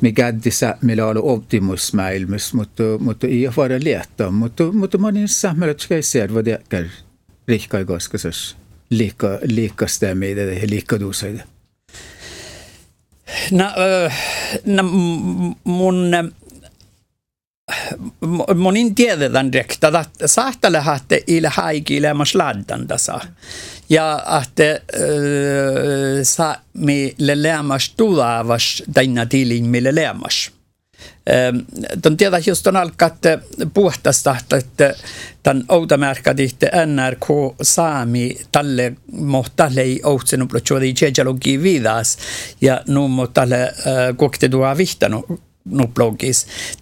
me 0.00 0.12
käddissä 0.12 0.76
meillä 0.82 1.06
on 1.06 1.22
optimus 1.22 1.94
maailmassa, 1.94 2.56
mutta 2.56 2.82
mutta 2.98 3.26
ei 3.26 3.50
vara 3.56 3.76
liettaa, 3.82 4.30
mutta 4.30 4.72
mutta 4.72 4.98
maaniin 4.98 5.28
samhället 5.28 5.80
ska 5.80 6.02
se 6.02 6.34
vad 6.34 6.44
det 6.44 6.60
är 6.70 6.90
rikka 7.48 7.84
koskasas 7.84 8.56
lika 8.90 9.38
lika 9.42 9.86
stämmer 9.86 10.34
det 10.34 10.70
lika. 10.70 10.98
Na, 13.50 13.72
na 14.64 14.82
mun 15.64 16.32
monin 18.54 18.94
tiedetään 18.94 19.52
direkta, 19.52 20.00
että 20.00 20.26
saattaa 20.26 20.80
haatte 20.80 21.22
ille 21.26 21.48
haikille 21.48 22.14
mas 22.14 22.34
laddandasa. 22.34 23.20
Ja 23.88 24.24
että 24.42 24.70
äh, 24.70 24.80
saa 26.22 26.56
mille 26.74 27.42
lämmas 27.42 27.94
tulavas 27.96 28.82
tänä 28.94 29.26
tilin 29.26 29.66
mille 29.66 29.94
lämmas. 29.94 30.50
Tuon 32.02 32.16
tiedä 32.16 32.40
just 32.46 32.66
on 32.66 32.76
alkaa 32.76 33.10
puhtasta, 33.74 34.36
että 34.58 34.94
tämän 35.42 35.64
outamärkadihte 35.68 36.70
NRK 36.86 37.56
saami 37.62 38.38
tälle 38.52 38.92
mohtalle 39.12 39.80
ei 39.80 40.00
ohtsenut 40.04 40.48
plötsödi 40.48 40.94
tjejalogi 40.94 41.62
vidas 41.62 42.18
ja 42.60 42.80
nu 42.88 43.08
mohtalle 43.08 43.74
koktedua 44.16 44.76
vihtanut 44.76 45.24
nuplogis. 45.28 45.53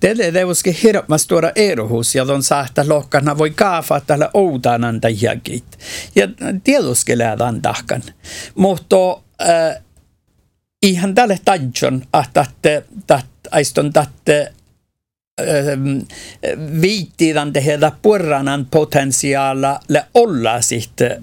Tälle 0.00 0.34
deuske 0.34 0.76
hirmas 0.82 1.26
tuoda 1.26 1.52
erohus 1.54 2.14
ja 2.14 2.26
ton 2.26 2.42
saahta 2.42 2.84
lohkana 2.88 3.38
voi 3.38 3.50
kaafa 3.50 4.00
tällä 4.00 4.30
outaan 4.34 4.84
antajagit. 4.84 5.78
Ja 6.14 6.28
lähdään 7.18 7.62
tahkan. 7.62 8.02
Mutta 8.54 8.96
äh, 9.42 9.82
ihan 10.82 11.14
tälle 11.14 11.38
tajjon, 11.44 12.02
että 12.12 13.22
aiston 13.50 13.92
tätte 13.92 14.52
viittidan 16.82 17.52
tehdä 17.52 17.92
purranan 18.02 18.66
potentiaala 18.70 19.80
le 19.88 20.04
olla 20.14 20.60
sitten 20.60 21.10
äh, 21.10 21.18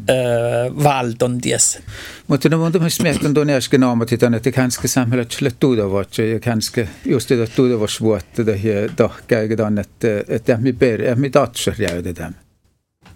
valtonties. 0.83 1.79
Mutta 2.27 2.49
no 2.49 2.63
on 2.63 2.71
myös 2.79 3.01
miettinyt 3.01 3.33
tuonne 3.33 3.55
äsken 3.55 3.83
ammatitan, 3.83 4.33
että 4.33 4.51
kanske 4.51 4.87
samhället 4.87 5.31
skulle 5.31 5.51
tudavat 5.59 6.17
ja 6.17 6.39
kanske 6.39 6.89
just 7.05 7.29
det 7.29 7.47
tudavasvuotta 7.55 8.45
det 8.45 8.57
här 8.63 8.89
tahkäigedan, 8.95 9.77
että 9.77 10.07
että 10.27 10.57
mi 10.57 10.73
ber, 10.73 11.15
mi 11.15 11.29
tatser 11.29 11.73
jäydetään. 11.77 12.35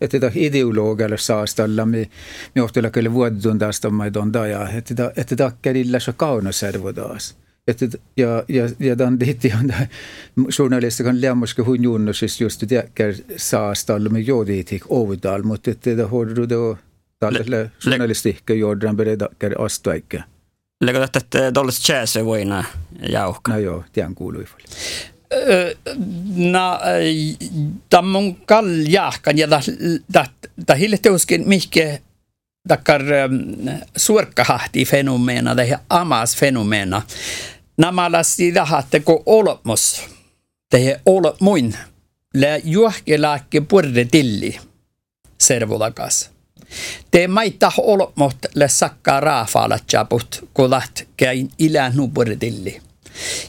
Että 0.01 0.19
tämä 0.19 0.31
ideologia 0.35 1.17
saastalla 1.17 1.85
mi 1.85 2.09
mi 2.55 2.61
ohtella 2.61 2.89
kyllä 2.89 3.13
vuodundasta 3.13 3.89
maidonda 3.89 4.47
ja 4.47 4.69
että 4.69 5.11
että 5.17 5.35
takkärillä 5.35 5.99
se 5.99 6.13
kaunoservodaas 6.13 7.42
että, 7.67 7.85
ja, 8.17 8.43
ja, 8.47 8.69
ja 8.79 8.95
tämän 8.95 9.19
on 9.59 9.73
journalisti 10.59 11.03
kan 11.03 11.21
lämmäske 11.21 11.61
hun 11.61 11.83
junnusist 11.83 12.41
just 12.41 12.61
det 12.69 12.75
jäkär 12.75 13.13
saastalla 13.37 14.09
med 14.09 14.21
joditik 14.21 14.83
ovidal, 14.89 15.43
mutta 15.43 15.71
että 15.71 15.97
det 15.97 16.09
har 16.09 16.25
du 16.35 16.49
då 16.49 16.77
tälle 17.19 17.71
journalistiikka 17.85 18.53
jordran 18.53 18.97
bereda 18.97 19.29
käydä 19.39 19.55
astuaikke. 19.59 20.23
Lägger 20.83 21.01
det 21.01 21.15
että 21.15 21.53
dolles 21.55 21.79
chäse 21.79 22.25
voina 22.25 22.63
jauhka? 23.09 23.51
No 23.51 23.57
joo, 23.57 23.83
tiedän 23.93 24.15
kuului. 24.15 24.45
Na, 26.35 26.79
tammun 27.89 28.35
kall 28.35 28.85
jahkan 28.87 29.37
ja 29.37 29.47
ta 30.65 30.75
hille 30.75 30.97
teuskin 30.97 31.49
mihke 31.49 32.01
takkar 32.67 33.01
suorkkahahti 33.97 34.85
fenomeena 34.85 35.55
tai 35.55 35.75
amas 35.89 36.35
fenomeena 37.77 37.87
namalasti 37.87 38.51
tahatteko 38.51 39.23
olemus, 39.25 40.01
tehe 40.69 40.99
ole 41.05 41.33
muin, 41.39 41.75
le 42.33 42.61
juhkelaakke 42.63 43.61
purde 43.61 44.05
tilli, 44.05 44.59
servolakas. 45.41 46.29
Te 47.11 47.27
maita 47.27 47.71
olemut 47.77 48.37
le 48.55 48.67
sakkaa 48.67 49.19
raafalat 49.19 49.83
japut, 49.93 50.49
kolat 50.53 51.07
käin 51.17 51.49
ilän 51.59 51.93
tilli. 52.35 52.81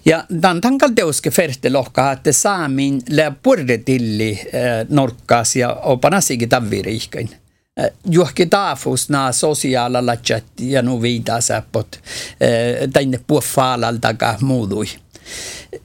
Ja 0.04 0.24
tämän 0.40 0.60
tankal 0.60 0.90
teuske 0.94 1.30
ferte 1.30 1.70
lohkaa, 1.70 2.12
että 2.12 2.32
saamin 2.32 3.02
le 3.08 3.32
tilli 3.78 4.30
eh, 4.30 4.87
norkkaas 4.88 5.56
ja 5.56 5.76
tavviriihkain. 6.46 7.28
Eh, 7.32 7.43
juhki 8.10 8.46
taafus 8.46 9.08
naa 9.08 9.32
sosiaalalla 9.32 10.16
ja 10.60 10.82
nu 10.82 11.02
viitaa 11.02 11.40
säppot 11.40 12.00
eh, 12.40 12.88
tänne 12.92 13.20
puoffaalaltakaan 13.26 14.38
muudui. 14.40 14.87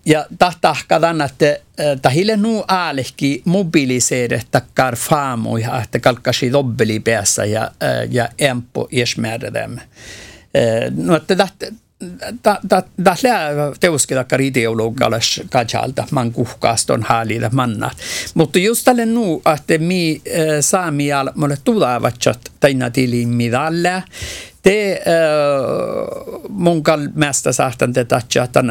Ja 0.06 0.26
tahtahkadan, 0.40 1.22
että 1.22 1.46
eh, 1.46 1.60
tahille 2.02 2.38
nu 2.38 2.64
aalehki 2.68 3.42
mobiliseere 3.46 4.42
takkar 4.52 4.96
faamui, 4.96 5.64
että 5.84 6.00
kalkkasi 6.00 6.52
dobbeli 6.52 7.00
päässä 7.00 7.46
ja, 7.46 7.72
ja 8.10 8.30
empo 8.40 8.88
iesmäärädäm. 8.92 9.78
No, 10.96 11.16
että 11.16 11.36
Tällä 12.42 12.84
teuskitakkar 13.80 14.42
ideologialas 14.42 15.42
kajalta 15.50 16.08
man 16.12 16.32
kuhkaaston 16.32 17.04
haalida 17.04 17.50
mannat. 17.54 17.98
Mutta 18.34 18.60
just 18.60 18.86
tälle 18.86 19.06
nu, 19.06 19.42
että 19.54 19.78
mi 19.78 20.22
saamial 20.62 21.32
mulle 21.36 21.58
tulevatsat 21.64 22.52
taina 22.60 22.90
tilin 22.90 23.30
midalle, 23.30 24.04
te 24.62 25.02
mun 26.50 26.84
kalmästä 26.84 27.52
saatan 27.52 27.94
te 27.94 28.06
tatsia, 28.06 28.44
että 28.44 28.64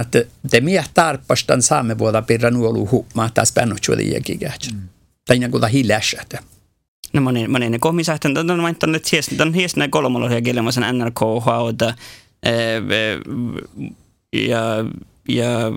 te 0.51 0.61
mieh 0.61 0.89
tarpastan 0.95 1.63
saame 1.63 1.99
vuoda 1.99 2.23
pirra 2.23 2.51
nuolu 2.51 2.89
huumaa 2.91 3.31
taas 3.35 3.53
pännutsuodi 3.53 4.13
jäkikähtsä. 4.13 4.71
Taina 5.27 5.49
kuta 5.49 5.67
hiljässätä. 5.67 6.39
No 7.13 7.21
moni, 7.21 7.49
moni 7.49 7.79
kohmisahtan, 7.79 8.39
on 8.39 8.61
mainittanut, 8.61 8.97
että 8.97 9.09
hies, 9.13 9.31
hies 9.55 9.77
näin 9.77 9.91
kolmologia 9.91 10.43
kielemäisen 10.43 10.85
NRK, 10.99 11.21
hauda, 11.41 11.95
ja, 14.33 14.85
ja 15.29 15.73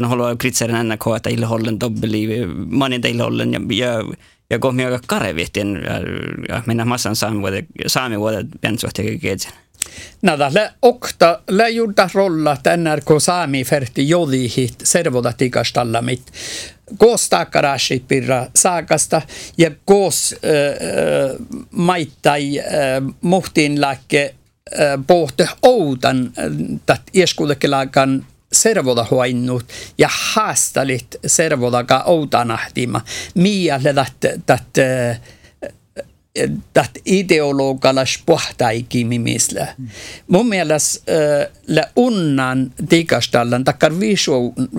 de 0.00 0.04
håller 0.04 0.36
kritiserar 0.36 0.82
NRK 0.82 1.06
att 1.06 1.26
ille 1.26 1.46
hållen 1.46 1.78
dobbeli, 1.78 2.46
manin 2.56 3.02
teille 3.02 3.22
hållen 3.22 3.52
ja, 3.52 3.60
ja, 3.70 4.04
ja 4.50 4.58
kohmi 4.58 4.84
aika 4.84 5.00
karevihtin 5.06 5.74
ja, 5.74 6.00
ja 6.48 6.62
mennä 6.66 6.84
massan 6.84 7.16
saami 7.16 7.40
vuodet, 7.40 7.64
saami 7.86 8.18
vuodet 8.18 8.46
piensuhteen 8.60 9.20
keitsen. 9.20 9.52
Nada, 10.22 10.50
le 10.54 10.72
okta, 10.82 11.42
le 11.48 11.70
juurta 11.70 12.08
rolla, 12.14 12.52
että 12.52 12.76
NRK 12.76 13.10
saami 13.18 13.64
ferti 13.64 14.08
jodihit 14.08 14.74
servoda 14.82 15.32
tikastalla 15.32 16.02
mit. 16.02 16.22
Koos 16.98 17.28
taakkarashit 17.28 18.08
pirra 18.08 18.46
saakasta 18.54 19.22
ja 19.58 19.70
koos 19.84 20.34
äh, 20.34 21.36
maittai 21.70 22.58
äh, 22.58 22.64
muhtiin 23.20 23.80
lääkke 23.80 24.34
pohte 25.06 25.48
outan 25.62 26.32
tat 26.86 27.02
ieskulekelaakan 27.14 28.26
servoda 28.52 29.04
hoinnut 29.04 29.64
ja 29.98 30.08
haastalit 30.10 31.16
servodaga 31.26 32.02
outanahtima. 32.06 33.00
Mialle 33.34 33.94
dat, 33.96 34.12
dat, 34.48 34.78
dat 36.74 36.90
ideologalas 37.04 38.22
pohtaikimimisle. 38.26 39.68
Mun 40.28 40.48
mielestä 40.48 41.12
le 41.66 41.88
unnan 41.96 42.72
tikastallan, 42.88 43.64
takkar 43.64 43.92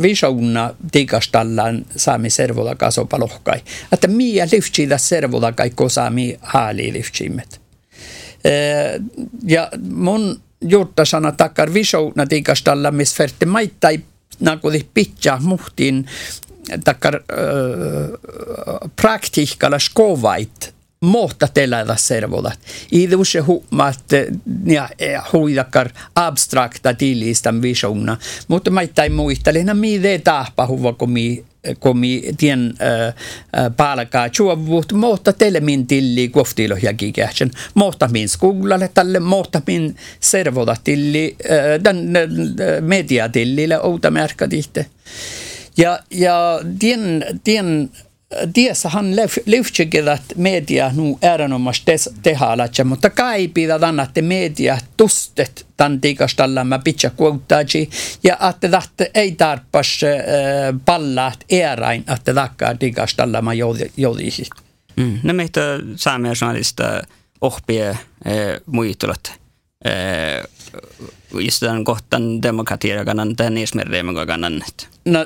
visauna 0.02 0.74
tikastallan 0.92 1.86
saami 1.96 2.30
servodaga 2.30 2.92
sopalohkai. 2.92 3.62
Että 3.92 4.08
mia 4.08 4.48
lyftsi 4.52 4.88
servodaga 4.98 5.70
ko 5.76 5.90
saami 5.90 6.38
haali 6.42 6.94
lyftsimet. 6.94 7.67
Eh, 8.48 9.02
ja 9.48 9.70
mun 9.90 10.42
juurtasana 10.62 11.32
takkar 11.32 11.74
visouna 11.74 12.26
tikastalla, 12.26 12.92
missä 12.92 13.16
ferte 13.18 13.46
maittai 13.46 14.00
nakudi 14.40 14.86
pitää 14.94 15.40
muhtiin 15.40 16.06
takkar 16.84 17.16
äh, 17.16 17.22
praktiikalla 18.96 19.80
skovait 19.80 20.78
mohta 21.02 21.48
telätä 21.48 21.96
servodat. 21.96 22.60
I 22.92 23.10
se 23.24 23.40
huomaat 23.40 24.04
ja 25.00 25.24
huidakar 25.34 25.90
abstrakta 26.16 26.94
tillistan 26.94 27.62
visiona, 27.62 28.18
mutta 28.48 28.72
maittain 28.72 29.14
muistelina 29.14 29.74
mi 29.74 30.04
de 30.04 30.20
tahpa 30.20 30.68
huva 30.68 30.94
komi 30.94 31.46
komi 31.80 32.24
tien 32.38 32.74
äh, 32.82 33.14
palkaa 33.78 34.30
chuovut 34.30 34.94
mohta 34.94 35.34
tele 35.34 35.60
min 35.60 35.88
tilli 35.88 36.28
koftilo 36.28 36.78
ja 36.82 36.94
gigachen 36.94 37.52
mohta 37.74 38.08
min 38.08 38.30
skuglalle 38.30 38.90
tälle. 38.94 39.20
Mohta 39.20 39.62
min 39.68 39.96
servoda 40.20 40.76
tilli 40.84 41.36
den 41.84 42.14
media 42.82 43.30
tillille 43.30 43.80
outa 43.82 44.12
märkadihte. 44.12 44.86
Ja, 45.78 46.00
ja 46.10 46.60
tien, 46.80 47.26
tien 47.44 47.90
Han 48.86 49.16
lyftsäkin, 49.46 50.06
media 50.36 50.92
nu 50.96 51.20
erinomaisesti 51.22 51.92
tehdä, 52.24 52.84
mutta 52.86 53.10
kai 53.10 53.48
pitää 53.48 53.80
että 54.04 54.22
media 54.22 54.78
tustet 54.98 55.66
tämän 55.78 56.02
tikastalla 56.02 56.64
mä 56.64 56.80
pitää 56.80 57.10
kuuttaji 57.10 57.90
ja 58.24 58.38
että 58.50 58.78
että 58.84 59.06
ei 59.14 59.32
tarpas 59.32 60.02
pallaat 60.86 61.40
eräin, 61.50 62.04
että 62.16 62.34
takkaa 62.34 62.76
tikastalla 62.76 63.42
mä 63.42 63.52
jodisin. 63.98 64.48
Mm. 64.96 65.20
No 65.24 65.34
meitä 65.34 65.62
saamme 65.96 66.28
journalista 66.28 67.02
ohpia 67.42 67.96
muistulat 68.66 69.32
just 69.32 70.57
tämän 71.60 71.84
kohtan 71.84 72.42
demokratia 72.42 73.06
kannan 73.06 73.36
tämän 73.36 73.58
eesmärreemen 73.58 74.28
kannan. 74.28 74.64
No, 75.06 75.20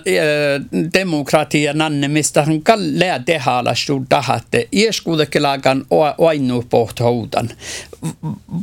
demokratia 0.94 1.74
nanne, 1.74 2.08
mistä 2.08 2.46
hän 2.46 2.62
kallea 2.62 3.20
tehdä 3.20 3.74
suur 3.74 4.06
tahatte. 4.10 4.68
Ieskuudekelaagan 4.74 5.86
ainu 6.28 6.66
pohthoudan. 6.70 7.50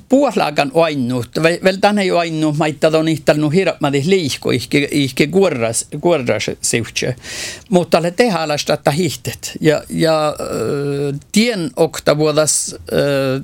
Puolaagan 0.08 0.72
ainu, 0.74 1.24
vel 1.64 1.76
tänne 1.80 2.04
jo 2.04 2.18
ainu, 2.18 2.52
maittaa 2.52 2.90
on 2.98 3.08
ihtanut 3.08 3.54
hirveästi 3.54 4.10
liikko, 4.10 4.50
ihke, 4.90 5.26
kuorras, 5.26 5.86
kuorras. 6.00 6.50
Mutta 7.70 8.02
le 8.02 8.10
tehdä 8.10 8.38
että 8.74 8.90
hihtet. 8.90 9.52
Ja, 9.60 9.82
ja 9.88 10.36
tien 11.32 11.70
okta 11.76 12.18
vuodas 12.18 12.76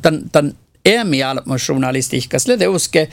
tämän, 0.02 0.22
tämän 0.32 0.54
EMI-journalistiikassa, 0.84 2.52
le 2.58 2.68
uske 2.68 3.08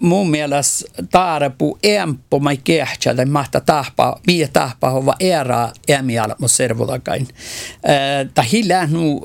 mun 0.00 0.30
mielestä 0.30 0.84
taarapu 1.10 1.78
empo 1.82 2.38
mai 2.38 2.56
kehtsä 2.64 3.14
tai 3.14 3.26
mahta 3.26 3.60
tahpa, 3.60 4.20
viiä 4.26 4.48
tahpa 4.52 4.90
hova 4.90 5.14
era 5.20 5.70
emiala 5.88 6.36
mun 6.38 6.48
servolakain. 6.48 7.28
Ta 8.34 8.42
hillä 8.42 8.86
nu 8.86 9.22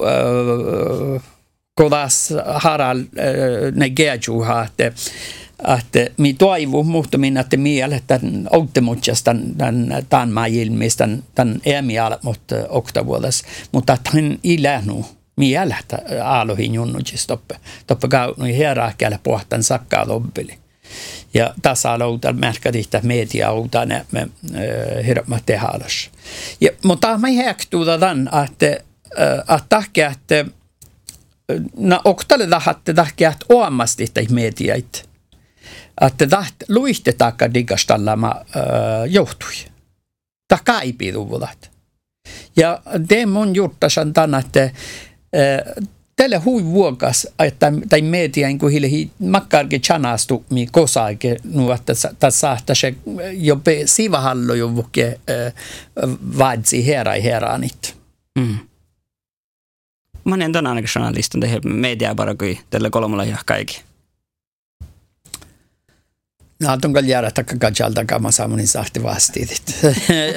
kodas 1.75 2.33
haral 2.45 3.03
ne 3.75 3.89
gejuha, 3.89 4.63
että 4.63 4.91
että 5.77 6.07
mi 6.17 6.33
toivu 6.33 6.83
muhtumin, 6.83 7.37
että 7.37 7.57
miele 7.57 8.03
tämän 8.07 8.47
outtemutsas 8.51 9.23
tämän, 9.23 9.55
tämän, 9.57 10.05
tämän 10.09 10.31
maailmista, 10.31 11.03
tämän, 11.03 11.23
tämän 11.35 11.61
emiala 11.65 12.19
mutta 12.23 12.55
mutta 13.71 13.93
että 13.93 14.09
hän 14.13 14.39
mieltä 15.39 15.99
aloihin 16.23 16.73
junnutsis 16.73 17.27
toppe. 17.27 17.55
Toppe 17.87 18.07
kaunui 18.07 18.55
hierarkialle 18.55 19.19
pohtan 19.23 19.63
sakkaa 19.63 20.07
lobbeli. 20.07 20.57
Ja 21.33 21.53
tässä 21.61 21.91
aloitan 21.91 22.39
märkätihtä 22.39 23.01
media 23.03 23.49
outa 23.49 23.85
me 24.11 24.27
hirveä 25.05 25.39
tehalas. 25.45 26.09
Ja, 26.61 26.69
mutta 26.83 27.17
mä 27.17 27.27
häktuuda 27.45 27.97
tämän, 27.97 28.29
että 28.43 28.77
että 29.39 29.65
tahkia, 29.69 30.07
että 30.07 30.45
na 31.77 32.01
oktale 32.03 32.47
tahatte 32.47 32.93
tahkia, 32.93 33.29
että 33.29 33.45
oamasti 33.49 34.05
mediait. 34.31 35.09
Että 36.01 36.27
taht 36.27 36.55
luitte 36.69 37.11
taakka 37.11 37.53
digastallama 37.53 38.35
johtui. 39.09 39.53
Tahka 40.47 40.81
ei 40.81 40.93
piduvulat. 40.93 41.71
Ja 42.55 42.81
det 43.09 43.25
mun 43.25 43.55
juttasan 43.55 44.13
tämän, 44.13 44.39
että 44.39 44.71
tälle 46.15 46.37
hui 46.37 46.65
vuokas, 46.65 47.27
että 47.39 47.71
tai 47.89 48.01
media 48.01 48.47
niin 48.47 48.59
kuin 48.59 48.71
hiili 48.71 49.09
makkarke 49.19 49.79
chanastu 49.79 50.45
mi 50.49 50.67
kosaike 50.71 51.37
nu 51.43 51.71
että 51.71 51.93
tässä 52.19 52.51
että 52.59 52.75
se 52.75 52.95
jo 53.31 53.55
pe 53.55 53.81
sivahallo 53.85 54.53
jo 54.53 54.75
vuke 54.75 55.19
vaadsi 56.37 56.87
hera 56.87 57.13
i 57.13 57.23
heranit. 57.23 57.97
Mm. 58.39 58.57
Mä 60.23 60.35
en 60.35 60.51
tänään 60.51 60.67
ainakin 60.67 60.89
journalistin 60.95 61.41
tehdä 61.41 61.59
media 61.63 62.15
bara 62.15 62.35
tälle 62.69 62.89
kolmella 62.89 63.23
ja 63.23 63.37
kaikki. 63.45 63.88
No, 66.63 66.73
on 66.73 66.93
kyllä 66.93 67.07
jäädä 67.07 67.31
takka 67.31 67.55
kama 68.07 68.31
saamunin 68.31 68.67
sahti 68.67 69.03
vastit. 69.03 69.63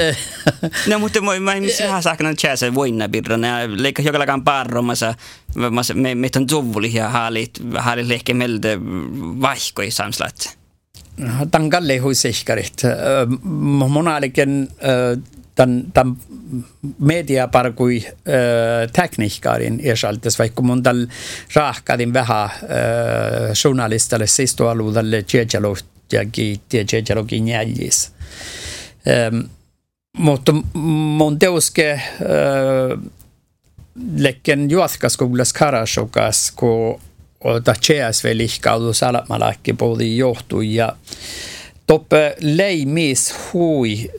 no, 0.89 0.99
mutta 0.99 1.21
moi 1.21 1.41
mä 1.41 1.61
missä 1.61 1.85
vähän 1.85 2.03
saakka 2.03 2.35
chäsä 2.35 2.75
voinna 2.75 3.09
birran 3.09 3.45
ja 3.45 3.57
leikka 3.69 4.03
jokalakaan 4.03 4.45
parromassa 4.45 5.15
me 5.95 6.15
me 6.15 6.29
ton 6.29 6.47
tuvuli 6.47 6.95
ja 6.95 7.09
haalit 7.09 7.51
haalit 7.79 8.07
lehke 8.07 8.35
melde 8.35 8.79
vaihkoi 9.41 9.91
samslat. 9.91 10.59
Tangalle 11.51 11.99
hui 11.99 12.15
sehkarit. 12.15 12.83
Monaliken 13.89 14.69
tämän, 15.55 15.85
tämän 15.95 16.17
mediaparkui 16.99 18.03
äh, 18.07 18.13
tekniikkarin 18.93 19.81
ersaltes, 19.83 20.39
vaikka 20.39 20.63
mun 20.63 20.83
tällä 20.83 21.07
rahkadin 21.55 22.13
vähän 22.13 22.45
äh, 22.45 22.51
journalistalle 23.65 24.27
sistoalueelle 24.27 25.23
Tjejalohti 25.23 25.92
ja 26.13 26.25
tieteelogin 26.69 27.49
jäljis. 27.49 28.13
Ähm, 29.09 29.39
mutta 30.19 30.53
mun 30.75 31.39
teuske 31.39 32.01
lekken 34.17 34.71
juotkaskoulas 34.71 35.53
Karashokas, 35.53 36.51
kun 36.57 37.01
ta 37.65 37.75
tjeäsve 37.81 38.37
lihkaudu 38.37 38.93
salatmalakki 38.93 39.73
puoli 39.73 40.17
johtui 40.17 40.75
ja 40.75 40.97
toppe 41.87 42.37
leimis 42.41 43.35
hui 43.53 44.11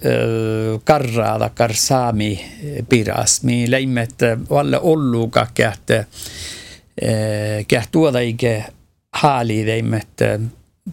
karraada 0.83 1.49
kar 1.49 1.73
saami 1.73 2.45
piras. 2.89 3.43
Mi 3.43 3.71
leimet 3.71 4.25
valle 4.49 4.79
olluga 4.79 5.47
kähte 5.53 5.97
äh, 5.97 7.65
kähtuoda 7.67 8.19
ike 8.19 8.65
haali 9.13 9.65
leimet 9.65 10.21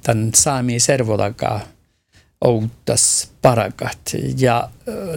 tämän 0.02 0.30
saami 0.34 0.80
servotakaa 0.80 1.60
outtas 2.44 3.30
parakat. 3.42 3.98
Ja 4.38 4.70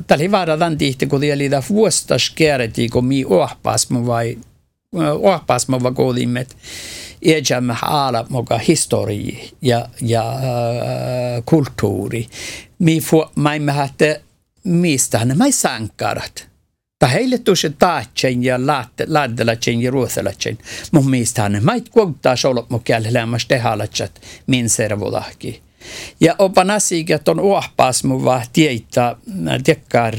tällä 0.07 0.31
vaarataan 0.31 0.77
tihti, 0.77 1.07
kun 1.07 1.21
oli 1.35 1.49
tämä 1.49 1.63
vuostas 1.69 2.29
kierreti, 2.29 2.89
kun 2.89 3.05
mi 3.05 3.25
ohpasmu 3.25 4.05
vai 4.05 4.37
ohpasmu 5.19 5.83
vai 5.83 5.91
koodimet 5.91 6.57
iäjämme 7.25 7.75
ala 7.81 8.25
moka 8.29 8.57
histori 8.57 9.51
ja, 9.61 9.89
ja 10.01 10.31
äh, 10.31 11.43
kulttuuri. 11.45 12.27
Mi 12.79 13.01
fu, 13.01 13.25
maimme 13.35 13.71
hatte 13.71 14.21
mistä 14.63 15.25
ne 15.25 15.35
mai 15.35 15.51
sankarat. 15.51 16.52
Ta 17.03 17.07
heille 17.07 17.37
tuossa 17.37 17.69
taatsen 17.69 18.43
ja 18.43 18.59
laaddelatsen 19.07 19.81
ja 19.81 19.91
ruotsalatsen. 19.91 20.57
Mun 20.91 21.09
mielestä 21.09 21.49
ne 21.49 21.59
mait 21.59 21.89
kuuttaa 21.89 22.35
solot 22.35 22.69
mun 22.69 22.83
kiellämässä 22.83 23.47
tehalatsat 23.47 24.21
min 24.47 24.69
servolahki. 24.69 25.61
Ja 26.19 26.35
opa 26.39 26.63
nasiikat 26.63 27.27
on 27.27 27.39
uahpaas 27.39 28.03
mun 28.03 28.25
vaan 28.25 28.45
tietää, 28.53 29.15
tekkar, 29.63 30.15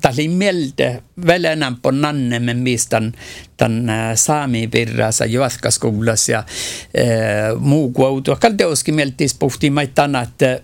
tällä 0.00 0.28
mieltä 0.28 1.02
välänän 1.26 1.76
på 1.76 1.90
nannemme 1.90 2.54
mistä 2.54 3.02
tämän 3.56 4.16
saami 4.16 4.68
virrassa 4.72 5.24
juoskaskoulas 5.24 6.28
ja 6.28 6.44
muu 7.58 7.90
kuautua. 7.90 8.36
Kalde 8.36 8.66
oski 8.66 8.92
mieltis 8.92 9.34
puhtiin 9.34 9.72
maittan, 9.72 10.16
että 10.16 10.52
äh, 10.52 10.60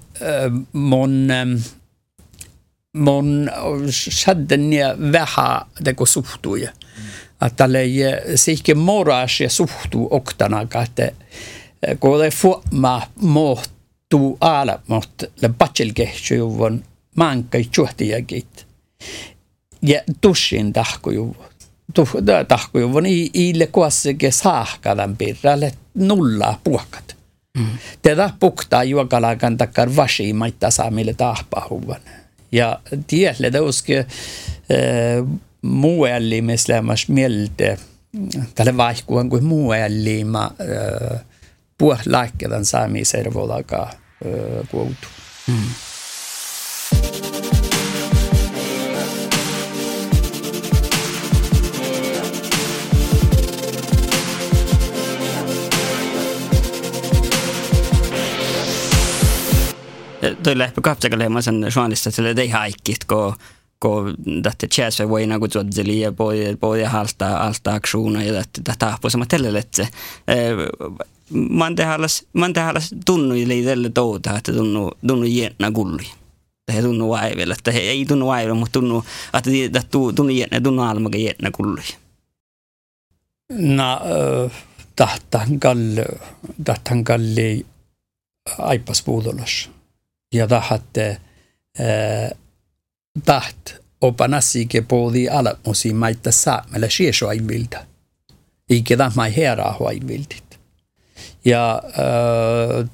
mun 2.95 3.51
äh, 3.53 3.65
mun 3.65 3.93
shadden 3.93 4.71
vähän 5.13 5.61
teko 5.85 6.07
suhtuja. 6.07 6.71
Että 7.47 7.57
tälle 7.57 7.85
sihke 8.35 8.75
moras 8.75 9.41
ja 9.41 9.51
suhtu 9.51 10.09
oktana, 10.11 10.63
että 10.63 11.13
kun 12.01 12.21
det 12.21 12.35
fuoma 12.35 13.03
muuttuu 13.17 14.39
ala, 14.41 14.81
mutta 14.87 15.27
le 15.43 15.51
patselkehtyjuvon 15.59 16.85
mankai 17.17 17.65
chuhtijakit. 17.65 18.67
Ja 19.83 20.01
tushin 20.21 20.73
tahkojuvon. 20.73 21.47
Tahkojuvon 22.49 23.07
iille 23.35 23.67
kuasseke 23.67 24.31
saahkadan 24.31 25.17
pirralle 25.17 25.73
nulla 25.95 26.61
puokat. 26.65 27.17
Mm. 27.59 27.67
Tätä 28.03 28.31
puktaa 28.41 28.85
juokalakan 28.85 29.57
takkar 29.57 29.97
vasimaita 29.97 30.71
saamille 30.71 31.15
tahpahuvan. 31.15 32.01
ja 32.55 32.81
tiedleda 33.07 33.63
uske 33.63 33.99
eh, 33.99 34.07
muuallimislämmas 35.63 37.09
mieltä 37.09 37.65
eh, 37.65 37.79
tälle 38.55 38.77
vaihkuvan 38.77 39.31
kuin 39.31 39.45
muuallima 39.45 40.51
eh, 40.61 41.21
puolaikkelen 41.79 42.65
saamiservolakaan 42.65 43.93
kuultu. 44.71 45.09
Mm. 45.49 45.55
Toille 60.45 60.73
kapsakale 60.83 61.43
sen 61.43 61.63
journalista 61.63 62.11
sille 62.11 62.37
dei 62.37 62.49
haikit 62.49 63.05
ko 63.05 63.35
ko 63.79 64.05
tätä 64.43 64.67
chäsve 64.67 65.09
voi 65.09 65.27
nagu 65.27 65.49
tuodzeli 65.49 66.01
ja 66.01 66.13
poi 66.13 66.57
poi 66.61 66.83
halta 66.83 67.37
alta 67.37 67.75
aktiona 67.75 68.23
ja 68.23 68.33
tätä 68.33 68.61
tätä 68.65 68.99
på 69.03 69.11
sama 69.11 69.27
tälle 69.27 69.53
letse 69.53 69.89
man 71.31 71.75
tehallas 71.75 72.27
man 72.33 72.53
tehallas 72.53 72.95
tunnu 73.05 73.35
ili 73.35 73.65
tälle 73.65 73.91
touta 73.91 74.37
että 74.37 74.53
tunnu 74.53 74.91
tunnu 75.07 75.25
jännä 75.25 75.71
kulli. 75.73 76.07
He 76.75 76.83
tunnu 76.83 77.09
vaivella 77.09 77.55
että 77.59 77.73
he 77.73 77.79
ei 77.79 78.07
tunnu 78.07 78.27
vaivella 78.27 78.55
mutta 78.55 78.73
tunnu 78.73 79.05
että 79.35 79.51
tunnu 79.91 80.33
jännä 80.33 80.61
tunnu 80.61 80.83
almaga 80.83 81.19
jännä 81.19 81.51
kulli. 81.51 81.83
Na 83.53 84.01
tahtan 84.97 85.61
kall 85.61 85.99
tahtan 86.65 87.05
kalli 87.05 87.67
aipas 88.59 89.05
Ja 90.35 90.47
tahatte 90.51 91.21
taht 93.25 93.75
opa 94.01 94.29
nassike 94.29 94.81
puoli 94.83 95.29
alamusi 95.29 95.93
maita 95.93 96.33
saamella 96.33 96.87
siesua 96.91 97.31
vilda. 97.49 97.85
Eikä 98.71 98.97
tämä 98.97 99.11
mai 99.17 99.37
heraa 99.37 99.77
huaivildit. 99.79 100.61
Ja 101.45 101.83
äh, 101.87 102.91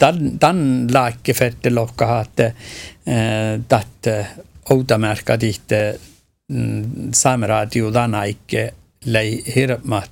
dan, 0.00 0.40
dan 0.40 0.88
lääkke 0.92 1.34
fette 1.34 1.70
lokka 1.70 2.20
että 2.20 2.46
äh, 2.46 2.54
dat 3.70 4.06
outamärka 4.70 5.38
tihte 5.38 6.00
mm, 6.48 7.10
lei 9.04 9.44
hirmat 9.54 10.10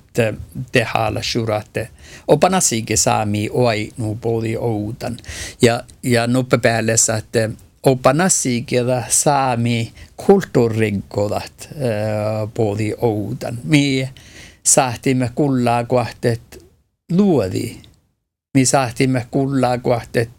tehdä 0.71 1.21
suratte. 1.21 1.89
Opana 2.27 2.59
sige 2.59 2.95
saami 2.97 3.49
oi 3.53 3.91
nu 3.97 4.15
puoli 4.21 4.57
outan. 4.57 5.17
Ja, 5.61 5.83
ja 6.03 6.27
nuppe 6.27 6.57
päälle 6.57 6.95
että 7.17 7.49
opana 7.83 8.29
sige 8.29 8.81
saami 9.09 9.93
kulttuurikodat 10.17 11.69
puoli 12.53 12.95
outan. 13.01 13.57
Mi 13.63 14.09
sahtimme 14.63 15.31
kullaa 15.35 15.83
kohtet 15.83 16.65
luodi. 17.11 17.77
Mi 18.53 18.65
sahtimme 18.65 19.27
kullaa 19.31 19.77
kohtet 19.77 20.29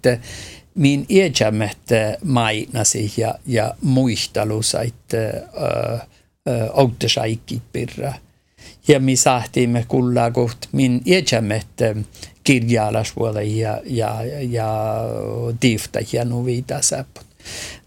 min 0.74 1.06
iäjämmet 1.08 1.78
mainasi 2.24 3.12
ja, 3.16 3.34
ja 3.46 3.74
muistelusait 3.82 5.14
äh, 5.14 5.92
äh, 5.94 6.70
outasaikkit 6.72 7.62
pirra 7.72 8.12
ja 8.88 9.00
me 9.00 9.16
sahtimme 9.16 9.84
kulla 9.88 10.30
koht 10.30 10.68
min 10.72 11.02
iäjämmet 11.06 11.66
kirjalasvuoda 12.44 13.42
ja, 13.42 13.80
ja, 13.84 14.16
ja 14.50 15.00
tiifta 15.60 15.98
ja 16.12 16.24
nuvita 16.24 16.82
säppot. 16.82 17.26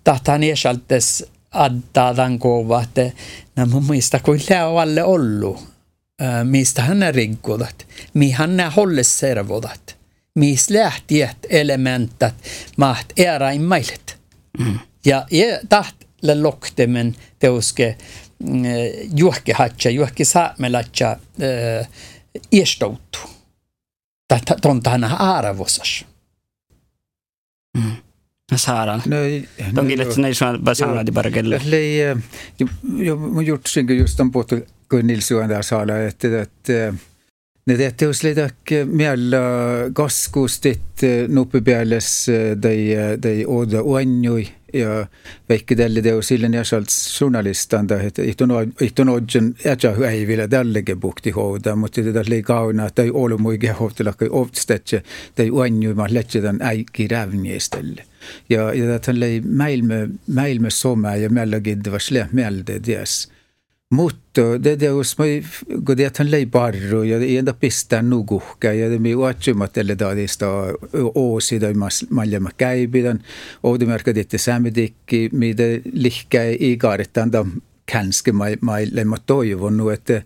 Tahtaan 0.04 0.44
iäsaltes 0.44 1.26
addadan 1.52 2.40
kova, 2.40 2.82
että 2.84 3.12
no 3.56 3.66
muista 3.66 4.20
kuin 4.20 4.42
lää 4.50 4.68
alle 4.82 5.04
ollu. 5.04 5.60
Mistä 6.44 6.82
hän 6.82 7.14
rikkudat, 7.16 7.88
mi 8.14 8.32
hän 8.32 8.72
håller 8.76 9.04
servodat. 9.04 9.98
Mis 10.36 10.70
lähtiet 10.70 11.38
elementat 11.50 12.34
maht 12.78 13.06
erain 13.18 13.64
mailet. 13.64 14.18
Mm. 14.60 14.80
Ja 15.06 15.26
taht 15.70 15.96
le 16.22 16.36
loktemen 16.42 17.16
teuske 17.40 17.98
juhki 19.16 19.52
hatsa, 19.52 19.90
juhki 19.90 20.26
saamelatsa 20.26 21.18
iestoutu. 22.52 23.20
Tontana 24.62 25.16
arvosas. 25.16 26.06
Mm. 27.78 27.92
Saadaan. 28.56 29.02
No, 29.06 29.18
Tonkin, 29.76 30.02
että 30.02 30.22
ne 30.22 30.34
saa 30.34 30.58
basana 30.58 31.06
di 31.06 31.12
bargelle. 31.12 31.62
Lei, 31.66 32.00
jo, 32.98 33.16
mun 33.16 33.46
juttusinko 33.46 33.94
just 33.94 34.20
on 34.20 34.32
puhuttu, 34.32 34.56
kun 34.90 35.08
Nils 35.08 35.32
Johan 35.32 35.50
där 35.50 35.62
sa 35.64 35.84
että, 36.08 36.42
että 36.42 36.94
Need 37.68 37.92
teoslidak 37.98 38.72
mialla 38.86 39.38
kaskustit 39.94 41.04
nuppe 41.28 41.62
peales 41.62 42.28
dei 42.64 42.96
dei 43.24 43.46
oda 43.46 43.82
uannui 43.84 44.48
ja 44.74 45.08
väikki 45.50 45.76
tälle 45.76 46.02
teos 46.02 46.28
sillen 46.28 46.54
ja 46.54 46.64
sealt 46.64 46.90
journalistanda, 47.22 48.00
et 48.02 48.20
ihtun 48.20 49.10
odjen 49.10 49.56
äja 49.66 50.10
ei 50.12 50.28
vielä 50.28 50.48
tällege 50.48 50.96
bukti 50.96 51.32
houda, 51.32 51.76
mutta 51.76 52.02
tätä 52.02 52.24
oli 52.28 52.42
kauna, 52.42 52.90
tai 52.90 53.12
olu 53.14 53.38
muikin 53.38 53.76
hohtella, 53.76 54.14
kai 54.14 54.28
ovtstetsi, 54.32 55.02
tai 55.36 55.50
uannui 55.52 55.94
ma 55.94 56.08
lätsedan 56.10 56.62
äikki 56.62 57.08
rävniestelle. 57.08 58.04
Ja, 58.50 58.74
ja 58.74 58.86
tätä 59.00 59.12
oli 59.12 59.42
maailma, 59.56 59.94
maailma 60.34 60.70
soma 60.70 61.16
ja 61.16 61.30
meillä 61.30 61.60
kiddavas 61.60 62.12
lähmälde, 62.12 62.80
ties. 62.80 63.37
Mutta 63.90 64.42
mig 65.18 65.46
går 65.84 65.96
det 65.96 66.18
han 66.18 66.30
lei 66.30 66.46
barro? 66.46 67.04
Ja 67.04 67.20
enda 67.40 67.54
pistää 67.54 68.02
nuguhka 68.02 68.74
ja 68.74 69.00
mi 69.00 69.16
uatsumat 69.16 69.78
elle 69.78 69.96
daadista 70.00 70.48
oosi 71.16 71.62
da 71.62 71.74
mas 71.74 72.06
maljama 72.10 72.50
käibidan 72.58 73.20
oudimerka 73.64 74.16
ditte 74.16 74.38
sämidikki 74.38 75.30
mida 75.32 75.64
lihkä 75.94 76.44
igaaritan 76.60 77.32
da 77.32 77.46
känske 77.86 78.32
mai 78.32 78.58
mai 78.62 78.88
lemma 78.92 79.18
toivonut 79.26 79.94
että 79.94 80.22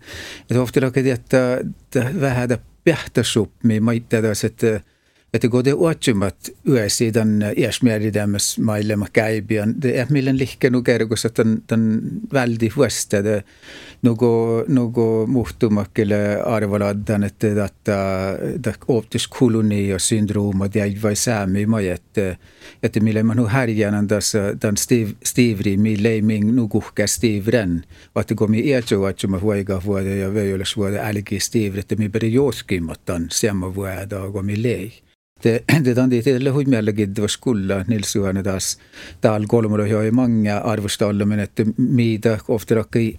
että 0.50 0.62
ofta 0.62 0.80
että 1.12 1.62
vähän 2.20 2.48
pähtäsup 2.84 3.50
mi 3.62 3.80
maittedas 3.80 4.44
että 4.44 4.80
että 5.34 5.48
kun 5.48 5.64
te 5.64 5.72
uatsumat 5.72 6.36
yösi 6.68 7.12
tämän 7.12 7.52
iäsmääritämäs 7.56 8.58
mailema 8.58 9.06
käypian, 9.12 9.74
det 9.82 10.00
är 10.00 10.06
millen 10.10 10.38
lihkenu 10.38 10.82
kergus, 10.82 11.24
että 11.24 11.44
tämän 11.66 12.00
väldi 12.32 12.70
vuosta, 12.76 13.16
että 13.16 13.42
nugo, 14.02 14.64
nugo 14.68 15.26
muhtumakille 15.26 16.42
arvaladdan, 16.42 17.24
että 17.24 17.64
että 17.64 18.72
optiskoloni 18.88 19.88
ja 19.88 19.98
syndrooma, 19.98 20.66
är 20.66 21.02
vad 21.02 21.14
säämi 21.14 21.66
mai, 21.66 21.88
että 21.88 22.36
että 22.82 23.00
mille 23.00 23.22
man 23.22 23.36
nu 23.36 23.46
härjän 23.46 24.08
tässä 24.08 24.56
tämän 24.60 24.76
stivri, 25.24 25.76
mi 25.76 26.02
leiming 26.02 26.54
nu 26.54 26.68
kuhkä 26.68 27.06
stivren, 27.06 27.84
että 28.16 28.34
kun 28.34 28.50
mi 28.50 28.60
iätsö 28.60 28.98
uatsuma 28.98 29.38
huiga 29.38 29.82
vuode 29.84 30.16
ja 30.16 30.34
vöjöles 30.34 30.76
vuode 30.76 31.00
älki 31.00 31.40
stivri, 31.40 31.80
että 31.80 31.96
mi 31.96 32.08
beri 32.08 32.32
joskimatan 32.32 33.26
semma 33.30 33.74
vuoda, 33.74 34.30
kun 34.32 34.44
mi 34.44 34.62
lei. 34.62 35.02
Teda 35.42 36.02
on 36.02 36.10
tehty 36.10 36.50
huimiallegittavassa 36.50 37.38
kulla 37.42 37.84
Nils 37.86 38.14
Juhani 38.14 38.42
taas 38.42 38.78
täällä 39.20 39.46
kolmella 39.48 39.86
jo 39.86 40.02
ei 40.02 40.10
manga 40.10 40.58
arvostolla 40.58 41.24
menetty 41.24 41.66
mitä 41.76 42.38
ofta 42.48 42.74
rakki 42.74 43.18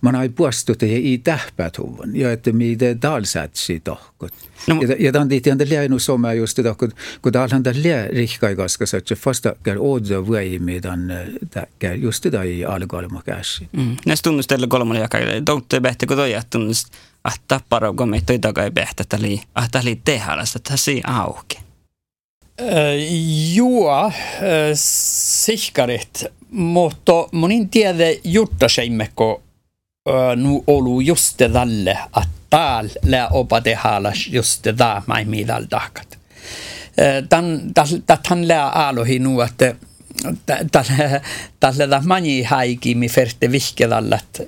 man 0.00 0.14
har 0.14 0.24
ju 0.24 0.30
påstått 0.30 0.82
i 0.82 1.18
tähpätuvon 1.18 2.16
ja 2.16 2.32
että 2.32 2.52
mitä 2.52 2.94
täällä 2.94 3.26
sätsi 3.26 3.80
tohkot. 3.80 4.32
No, 4.68 4.82
ja, 4.82 4.96
ja 4.98 5.12
tämän 5.12 5.28
tietysti 5.28 5.50
anda 5.50 5.64
läinu 5.70 5.98
soma 5.98 6.32
just 6.32 6.58
että 6.58 6.74
kun, 6.78 6.92
kun 7.22 7.32
täällä 7.32 7.56
anda 7.56 7.72
lää 7.84 8.06
rikkai 8.06 8.56
kaska 8.56 8.86
sätsi 8.86 9.14
fasta 9.14 9.56
kär 9.62 9.78
oodza 9.78 10.28
vai 10.28 10.58
meidän 10.58 11.12
kär 11.78 11.94
just 11.94 12.22
tätä 12.22 12.42
ei 12.42 12.64
alkalma 12.64 13.22
käsi. 13.22 13.68
Mm. 13.72 13.96
Näistä 14.06 14.28
tunnustella 14.30 14.66
kolmalla 14.66 15.00
jakaa, 15.00 15.20
don't 15.20 15.80
bättre 15.80 16.06
kuin 16.06 16.16
toi 16.16 16.32
tunnust. 16.50 16.88
Että 17.34 17.60
paroko 17.68 18.06
me 18.06 18.22
toi 18.26 18.38
takai 18.38 18.70
behtä 18.70 19.04
täli, 19.08 19.42
ah 19.54 19.70
täli 19.70 20.00
tehälästä, 20.04 20.58
tässä 20.58 20.90
auki. 21.04 21.58
Uh, 22.60 22.68
joo, 23.54 24.12
sihkarit, 25.44 26.24
mutta 26.50 27.12
monin 27.32 27.68
tiedä 27.68 28.04
juttaseimmeko 28.24 29.42
uh, 30.08 30.36
nu 30.36 30.64
olu 30.66 31.00
just 31.00 31.36
tälle, 31.36 31.90
että 31.90 32.42
täällä 32.50 33.28
opa 33.30 33.60
tehäläs 33.60 34.26
just 34.26 34.62
tätä 34.62 35.02
mai 35.06 35.24
midal 35.24 35.64
tahkat. 35.70 36.18
Tän, 37.28 37.60
tän 38.06 38.48
lää 38.48 38.68
alohi 38.68 39.18
nu, 39.18 39.40
että 39.40 39.74
tälle 41.60 42.00
mani 42.04 42.42
haiki 42.42 42.94
mi 42.94 43.08
ferte 43.08 43.52
vihkedallat 43.52 44.40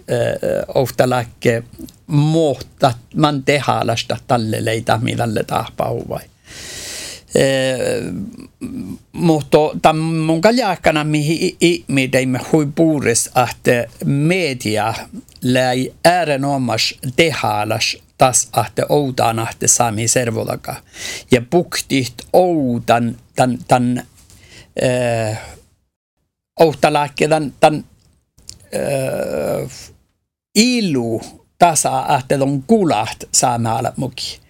ohtalakke 0.74 1.62
muuta 2.07 2.94
man 3.16 3.42
tehaalasta 3.42 4.16
tälle 4.27 4.64
leitä 4.64 4.98
midalle 5.03 5.44
tahpauvai. 5.44 6.20
Mutta 9.12 9.59
tämän 9.83 10.03
mun 10.03 10.40
kaljakana 10.40 11.05
mihin 11.05 11.57
ihmideimme 11.61 12.40
hui 12.53 12.68
puures, 12.74 13.27
että 13.27 13.85
media 14.05 14.94
läi 15.42 15.92
äärenomas 16.05 16.94
tehaalas 17.16 17.96
tas 18.18 18.48
ahte 18.53 18.83
outaan 18.88 19.38
ahte 19.38 19.68
saami 19.68 20.09
servolaka. 20.09 20.77
Ja 21.31 21.42
puktit 21.50 22.14
outan 22.33 23.17
tämän 23.69 24.06
äh, 24.83 25.40
ouhtalakke 26.60 27.29
tämän, 27.60 27.85
äh, 28.75 29.70
ilu 30.54 31.22
tasa 31.58 32.06
on 32.40 32.62
kulat 32.66 33.29
saamalla 33.33 33.92
muki. 33.96 34.40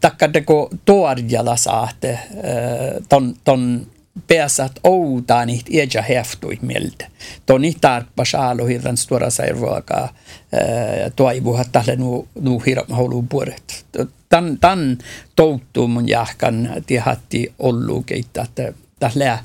Takkadeko 0.00 0.70
tuorjala 0.84 1.56
saatte 1.56 2.18
ton, 3.08 3.36
ton 3.44 3.86
pääsät 4.26 4.72
outaan 4.84 5.46
niitä 5.46 5.70
iäjä 5.70 6.02
heftui 6.08 6.58
mieltä. 6.62 7.06
Toni 7.46 7.76
tarppas 7.80 8.34
aalu 8.34 8.66
hirran 8.66 8.96
stora 8.96 9.30
sairuakaa 9.30 10.14
toivuha 11.16 11.64
tälle 11.72 11.96
nu, 11.96 12.28
nu 12.40 12.58
hirran 12.58 12.86
haluun 12.90 13.28
puolet. 13.28 13.86
Tän, 14.28 14.58
tän 14.60 14.98
touttuu 15.36 15.88
mun 15.88 16.08
jahkan 16.08 16.70
tihatti 16.86 17.54
ollu 17.58 18.02
keittaa, 18.02 18.44
että 18.44 18.72
tällä 19.04 19.38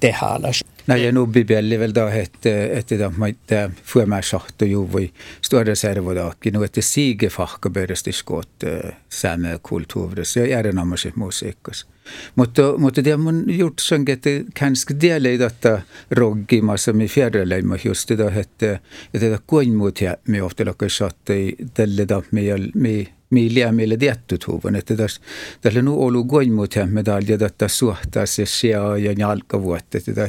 tehaalas. 0.00 0.64
Nej, 0.86 1.04
jag 1.04 1.14
nog 1.14 1.28
bibelli 1.28 1.76
väl 1.76 1.94
då 1.94 2.08
että 2.08 2.66
että 2.66 2.98
da 2.98 3.10
maita 3.10 3.70
fuema 3.84 4.22
shahto 4.22 4.64
ju 4.64 4.92
voi 4.92 5.12
stora 5.40 5.74
servodaki 5.74 6.50
nu 6.50 6.62
että 6.62 6.82
sige 6.82 7.28
fahka 7.28 7.70
börjasti 7.70 8.12
skott 8.12 8.64
same 9.08 9.58
kultuuris 9.62 10.36
ja 10.36 10.46
järjenammasi 10.46 11.12
musiikkas. 11.16 11.86
Mutta, 12.34 12.78
mutta 12.78 13.04
det 13.04 13.16
mun 13.16 13.44
gjort 13.48 13.78
sången 13.80 14.12
että 14.12 14.30
kanske 14.58 14.94
del 15.00 15.24
i 15.24 15.38
detta 15.38 15.80
roggimassa 16.10 16.92
mi 16.92 17.08
fjärreleima 17.08 17.76
just 17.84 18.08
det 18.08 18.20
että 18.36 18.80
että 19.14 19.30
det 19.30 19.40
kuin 19.46 19.74
mut 19.74 20.00
ja 20.00 20.16
mi 20.28 20.40
ofta 20.40 20.64
lokka 20.64 20.88
shatte 20.88 21.34
tälle 21.74 22.08
da 22.08 22.22
mi 22.30 22.42
mi 22.74 23.12
miiliä 23.34 23.72
meille 23.72 23.96
tiettytuvan, 23.96 24.76
että 24.76 24.96
tässä, 24.96 25.20
tässä 25.60 25.80
on 25.80 25.88
ollut 25.88 26.26
goimuutta 26.26 26.86
medalja, 26.86 27.38
että 27.46 27.68
suhtaa 27.68 28.26
se 28.26 28.46
sijaa 28.46 28.98
ja 28.98 29.12
jalkavuotta, 29.18 29.98
että 29.98 30.28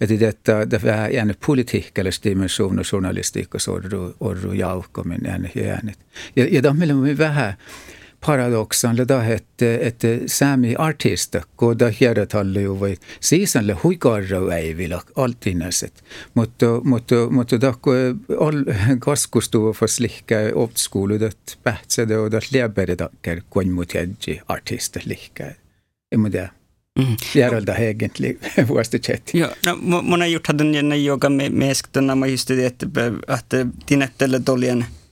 että 0.00 0.60
että 0.60 0.80
vähän 0.84 1.14
jäänyt 1.14 1.38
politiikkalista 1.46 2.28
dimensioner 2.28 2.84
journalistiikassa 2.92 3.72
on 3.72 3.82
ollut 4.20 4.54
jalkaminen 4.54 5.50
äänet. 5.70 5.98
Ja, 6.36 6.46
ja 6.50 6.62
tämä 6.62 6.84
on 6.94 7.18
vähän 7.18 7.54
paradoxan 8.26 8.96
da 9.08 9.20
het 9.22 9.62
et 9.62 10.04
sami 10.26 10.74
artista 10.74 11.42
ko 11.56 11.74
da 11.74 11.88
hieratalli 12.00 12.62
ju 12.62 12.74
vai 12.80 12.96
sisanle 13.20 13.76
huigarra 13.82 14.40
ei 14.56 14.76
vila 14.76 15.02
altinäset 15.16 16.04
mutta 16.34 16.80
mutta 16.84 17.28
mutta 17.30 17.60
da 17.60 17.72
ko 17.72 17.94
all 18.40 18.64
kaskustu 19.00 19.72
for 19.72 19.88
slikka 19.88 20.36
oppskole 20.54 21.18
dat 21.20 21.58
pähtsede 21.64 22.18
og 22.18 22.30
dat 22.30 22.52
lebere 22.52 22.98
da 22.98 23.08
ker 23.22 23.42
kon 23.48 23.72
mot 23.72 23.94
hedji 23.94 24.40
artista 24.48 25.00
likka 25.04 25.52
imo 26.12 26.32
det 26.32 26.50
Mm. 26.98 27.16
Järjeltä 27.34 27.74
egentlig 27.74 28.38
vuosti 28.68 28.98
chat. 28.98 29.34
Joo, 29.34 29.50
no 29.66 29.76
mun 30.02 30.22
on 30.22 30.30
gjort 30.30 30.46
hade 30.46 30.78
en 30.78 30.92
yoga 30.92 31.28
med 31.28 31.52
med 31.52 31.76
när 31.94 32.14
man 32.14 32.30
just 32.30 32.48
det 32.48 32.66
att 32.66 33.08
att 33.28 33.54
tinettele 33.86 34.40
tolien 34.40 34.78
Doudan, 34.78 35.05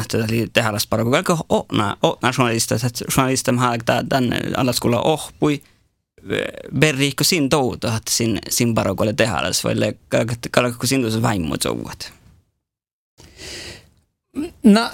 että 0.00 0.18
oli 0.18 0.48
tehdä 0.52 0.70
paraku 0.90 1.10
kaikki 1.10 1.32
ona, 1.48 1.96
ona 2.02 2.32
journalistat, 2.38 2.84
että 2.84 3.04
journalistam 3.16 3.58
haagta 3.58 4.04
tämän 4.08 4.34
alla 4.56 4.72
skulle 4.72 4.96
ohpui. 4.96 5.62
Berriikko 6.78 7.24
sin 7.24 7.50
douda, 7.50 7.96
että 7.96 8.10
sin, 8.10 8.38
sin 8.48 8.74
parakulle 8.74 9.12
tehdä, 9.12 9.34
vai 9.64 9.94
kalkko 10.50 10.86
sin 10.86 11.00
tuossa 11.00 11.22
vaimot 11.22 11.62
souvat. 11.62 12.12
No, 14.62 14.90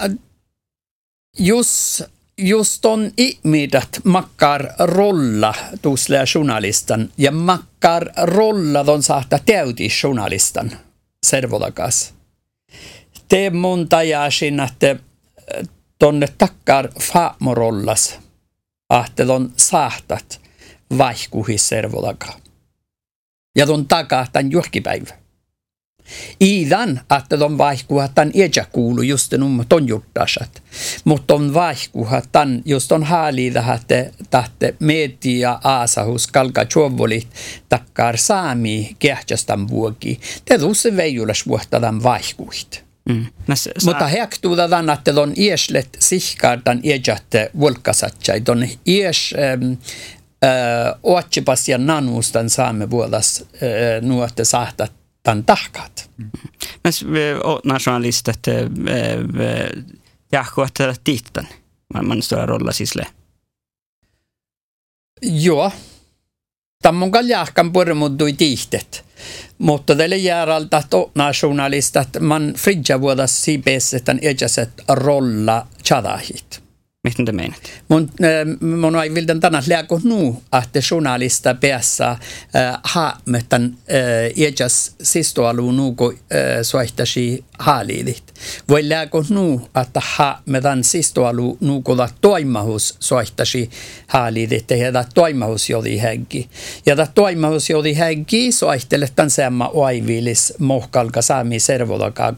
just 1.39 2.01
just 2.39 2.85
on 2.85 3.11
ihmiset 3.17 4.01
makkar 4.03 4.67
rolla 4.79 5.53
tuossa 5.81 6.13
journalistan 6.35 7.09
ja 7.17 7.31
makkar 7.31 8.09
rolla 8.23 8.85
don 8.85 9.03
saattaa 9.03 9.39
täyti 9.45 9.89
journalistan 10.03 10.71
servolakas 11.25 12.13
te 13.29 13.49
monta 13.49 14.03
jäsin, 14.03 14.59
että 14.59 14.95
tonne 15.99 16.27
takkar 16.37 16.89
faamorollas, 17.01 18.19
ahtelon 18.89 19.53
saahtat 19.57 20.41
vaihkuhi 20.97 21.57
servolaka. 21.57 22.33
Ja 23.57 23.65
ton 23.65 23.85
takaa 23.85 24.27
tämän 24.31 24.51
juhkipäivä. 24.51 25.13
Iidan, 26.41 27.01
ton 27.39 27.57
vaihkuha 27.57 28.07
tämän 28.07 28.31
eja 28.33 28.65
kuulu 28.71 29.01
just 29.01 29.33
numma 29.33 29.63
ton 29.69 29.87
juttasat. 29.87 30.63
Mutta 31.05 31.33
on 31.33 31.53
vaihkuha 31.53 32.21
tämän 32.31 32.61
just 32.65 32.91
on 32.91 33.03
haaliida, 33.03 33.63
että 33.75 34.11
tahte 34.29 34.75
media 34.79 35.59
aasahus 35.63 36.27
kalka 36.27 36.65
chuovolit 36.65 37.27
takkar 37.69 38.17
saami 38.17 38.95
kehtsästän 38.99 39.67
vuoki. 39.67 40.19
Te 40.45 40.57
tuossa 40.57 40.89
veijulas 40.95 41.47
vuohtadan 41.47 42.03
vaihkuit. 42.03 42.88
Mm. 43.09 43.25
Mas, 43.47 43.69
Mutta 43.85 43.97
että 43.99 44.07
on 45.21 45.33
ieslet 45.37 45.97
sihkardan 45.99 46.79
iejatte 46.83 47.51
volkasatsai, 47.59 48.41
on 48.49 48.67
ies 48.85 49.33
ähm, 49.37 49.71
äh, 50.43 50.99
oatsipas 51.03 51.69
ja 51.69 51.77
nanuustan 51.77 52.49
saamme 52.49 52.89
vuodas 52.89 53.45
äh, 53.53 54.01
nuotte 54.01 54.45
sahtat 54.45 54.91
tan 55.23 55.43
tahkat. 55.43 56.09
Mm. 56.17 56.29
Mas 56.83 57.05
nationalistet 57.63 58.47
jahkoa 60.31 60.67
tittan, 61.03 61.47
man, 61.93 62.07
man 62.07 62.21
stora 62.21 62.45
rolla 62.45 62.71
sisle. 62.71 63.05
Joo. 65.21 65.71
Tammun 66.83 67.11
kaljahkan 67.11 67.73
purmuddui 67.73 68.33
tihtet. 68.33 69.05
Mutta 69.57 69.95
tälle 69.95 70.17
jääralta 70.17 70.83
nationalistat 71.15 72.09
man 72.19 72.53
fridja 72.57 73.01
vuodas 73.01 73.43
siipeessetän 73.43 74.19
ejaset 74.21 74.69
rolla 74.87 75.67
chadahit. 75.83 76.68
Miten 77.03 77.25
te 77.25 77.31
meinat? 77.31 77.61
Mun, 77.87 78.09
mun 78.79 78.95
ei 79.03 79.13
vilden 79.13 79.39
tänä 79.39 79.63
läko 79.67 80.01
nu, 80.03 80.43
että 80.63 80.79
journalista 80.91 81.53
päässä 81.53 82.17
haametan 82.83 83.77
ejas 84.37 84.95
sistoalu 85.03 85.71
nuko 85.71 86.13
soihtasi 86.61 87.43
haaliilit. 87.59 88.23
Voi 88.69 88.89
läko 88.89 89.25
nu, 89.29 89.69
että 89.81 90.01
haametan 90.03 90.83
sistoalu 90.83 91.57
nuko 91.61 91.97
la 91.97 92.09
toimahus 92.21 92.95
soihtasi 92.99 93.69
haaliilit 94.07 94.71
ja 94.71 94.93
da 94.93 95.05
toimahus 95.13 95.69
jodi 95.69 95.97
häggi. 95.97 96.49
Ja 96.85 96.97
da 96.97 97.07
toimahus 97.07 97.69
jodi 97.69 97.93
häggi 97.93 98.51
soihteletan 98.51 99.29
semma 99.29 99.69
oivilis 99.73 100.53
mohkalka 100.59 101.21
saami 101.21 101.59
servolakaa 101.59 102.33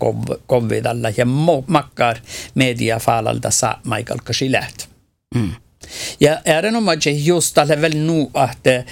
kovvidalla 0.47 1.09
ja 1.17 1.25
makkar 1.67 2.17
media 2.55 2.99
faalalta 2.99 3.51
saa 3.51 3.81
maikalka 4.61 4.85
läht. 4.85 4.87
Mm. 5.35 5.55
Ja 6.19 6.41
erinomaisesti 6.45 7.25
just 7.25 7.53
tällä 7.53 7.81
väl 7.81 7.91
nu 7.95 8.31
eh, 8.65 8.85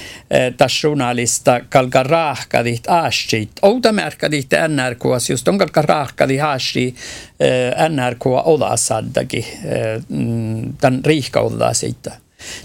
tas 0.58 0.84
journalista 0.84 1.60
kalka 1.70 2.04
rahkadit 2.04 2.88
aastit. 2.88 3.50
Outa 3.62 3.92
märkadit 3.92 4.50
NRK, 4.68 5.04
just 5.30 5.48
on 5.48 5.58
kalka 5.58 5.82
rahkadi 5.82 6.42
aasti 6.42 6.96
eh, 7.40 7.90
NRK 7.90 8.26
odasaddakin, 8.26 9.46
eh, 9.64 10.02
mm, 10.10 10.74
tämän 10.82 11.06
riihka 11.06 11.40
odasita. 11.40 12.12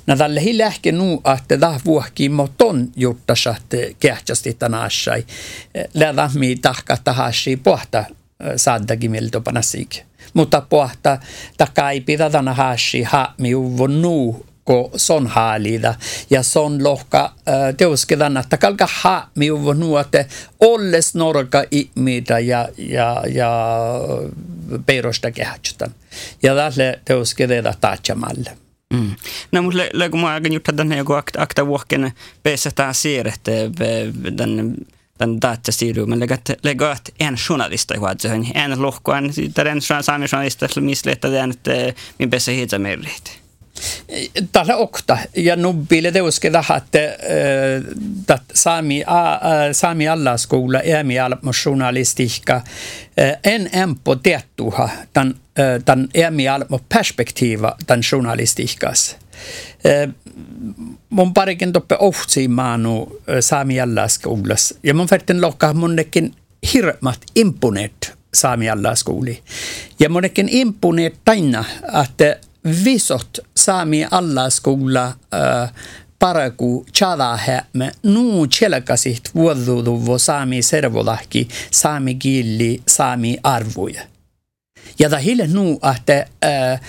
Na 0.06 0.16
tällä 0.16 0.40
hillähke 0.40 0.92
nu 0.92 1.22
että 1.36 1.58
tämä 1.58 1.80
vuohki 1.84 2.28
moton 2.28 2.88
juttas, 2.96 3.46
että 3.46 3.76
kehtsästi 4.00 4.54
tämän 4.54 4.80
aasai. 4.80 5.24
Lähdä 5.94 6.30
mi 6.34 6.56
tahka 6.56 6.96
tahasi 7.04 7.56
pohta 7.56 8.04
saddakin 8.56 9.10
miltä 9.10 9.40
panasikin 9.40 10.13
mutta 10.34 10.60
pohta 10.60 11.18
pidä 12.06 12.30
tänä 12.30 12.54
hashi 12.54 13.02
ha 13.02 13.34
mi 13.38 13.50
nu 14.00 14.44
ko 14.64 14.90
son 14.96 15.26
haalida 15.26 15.94
ja 16.30 16.42
son 16.42 16.84
lohka 16.84 17.32
äh, 17.48 17.74
teuskedan 17.76 18.36
että 18.36 18.56
kalka 18.56 18.88
ha 19.02 19.28
mi 19.34 19.48
nu 19.76 19.96
että 19.96 20.24
olles 20.60 21.14
norka 21.14 21.64
ihmitä 21.70 22.38
ja 22.38 22.68
ja 22.78 23.22
ja 23.34 23.50
perosta 24.86 25.30
kehtsutan 25.30 25.94
ja 26.42 26.54
tälle 26.54 26.98
teuskededa 27.04 27.74
taachamalle 27.80 28.56
Mm. 28.94 29.10
No, 29.52 29.62
mutta 29.62 29.78
le, 29.78 29.90
le, 29.92 30.08
kun 30.08 30.20
mä 30.20 30.28
aika 30.34 30.48
juttu 30.48 30.72
tänne 30.72 30.96
joku 30.96 31.12
akta, 31.36 31.66
vuokken 31.66 32.12
peessä 32.42 32.70
tää 32.74 32.92
siirrettä 32.92 33.50
den 34.38 34.74
den 35.18 35.40
datasiru, 35.40 36.06
men 36.06 36.18
lägga, 36.62 36.92
ut 36.92 37.10
en 37.18 37.36
journalist 37.36 37.90
i 37.90 37.98
vad 37.98 38.24
en 38.24 38.78
lohko, 38.78 39.12
en, 39.12 39.32
där 39.54 39.64
en 39.64 39.80
sami 39.80 40.26
journalist 40.26 40.76
missletade 40.76 41.40
en, 41.40 41.54
min 42.18 42.30
bästa 42.30 42.50
hitsa 42.50 42.78
merrit. 42.78 43.38
Tällä 44.52 44.76
okta 44.76 45.18
ja 45.36 45.56
nubbille 45.56 46.12
teuskeda 46.12 46.64
että 46.76 46.98
äh, 48.28 48.40
saami, 48.54 49.02
äh, 49.02 49.72
saami 49.72 50.08
alla 50.08 50.36
skola 50.36 50.80
äämi 50.96 51.18
almo 51.18 51.52
journalistiikka 51.66 52.54
äh, 52.54 52.62
en 53.44 53.70
empo 53.72 54.16
tiettuha 54.16 54.88
tämän, 55.12 55.34
äh, 55.58 55.82
tämän 55.84 56.08
äämi 56.24 56.48
almo 56.48 56.80
perspektiiva 56.88 57.76
tämän 57.86 58.02
journalistiikkas. 58.12 59.16
Äh, 59.86 60.14
mun 61.10 61.34
parikin 61.34 61.72
toppe 61.72 61.96
ohtsi 61.98 62.48
maanu 62.48 63.20
saami 63.40 63.80
alla 63.80 64.08
skolas 64.08 64.74
ja 64.82 64.94
mun 64.94 65.06
färten 65.06 65.40
lokka 65.40 65.72
monnekin 65.74 66.34
hirmat 66.72 67.20
imponeet 67.34 68.14
saami 68.34 68.70
alla 68.70 68.94
skoli. 68.94 69.42
Ja 69.98 70.08
monnekin 70.08 70.48
imponeet 70.48 71.14
taina, 71.24 71.64
että 72.02 72.36
visot 72.84 73.38
saami 73.56 74.02
äh, 74.04 75.72
paraku 76.18 76.86
chadahämme 76.92 77.92
nuu 78.02 78.46
chelkasit 78.46 79.30
vuoduduvo 79.34 80.18
saami 80.18 80.62
servolahki 80.62 81.48
saami 81.70 82.14
kieli 82.14 82.82
saami 82.88 83.38
arvoja. 83.42 84.02
Ja 84.98 85.10
ta 85.10 85.18
hille 85.18 85.46
nuu, 85.46 85.80
että 85.96 86.26
äh, 86.44 86.80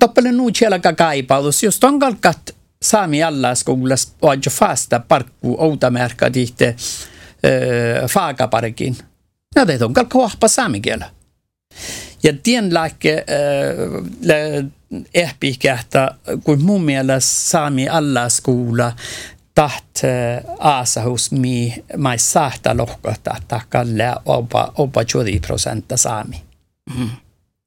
toppele 0.00 0.32
nuu 0.32 0.50
chelka 0.50 0.92
kaipaus, 0.92 1.62
jos 1.62 1.84
on 1.84 1.98
kalkat 1.98 2.55
saami 2.86 3.22
alla 3.22 3.54
skolas 3.54 4.14
on 4.22 4.38
jo 4.46 4.50
fasta 4.50 5.00
parkku 5.00 5.56
outamärka 5.58 6.30
tihte 6.30 6.76
faagaparkin. 8.08 8.96
No 9.56 9.66
det 9.66 9.82
on 9.82 9.94
kalka 9.94 10.18
vahpa 10.18 10.48
saami 10.48 10.80
kielä. 10.80 11.10
Ja 12.22 12.32
tien 12.42 12.74
lääke 12.74 13.24
äh, 14.30 14.70
ehpikähtä, 15.14 16.14
kun 16.44 16.62
mun 16.62 16.82
mielestä 16.82 17.30
saami 17.30 17.88
alla 17.88 18.28
skola 18.28 18.92
taht 19.54 20.02
aasa 20.58 21.00
hos 21.00 21.30
mi 21.30 21.84
mai 21.96 22.18
saahta 22.18 22.76
lohkota 22.76 23.36
takalle 23.48 24.14
opa 24.24 24.72
opa 24.76 25.04
20 25.04 25.46
prosenttia 25.46 25.96
saami. 25.96 26.42
Mm 26.96 27.25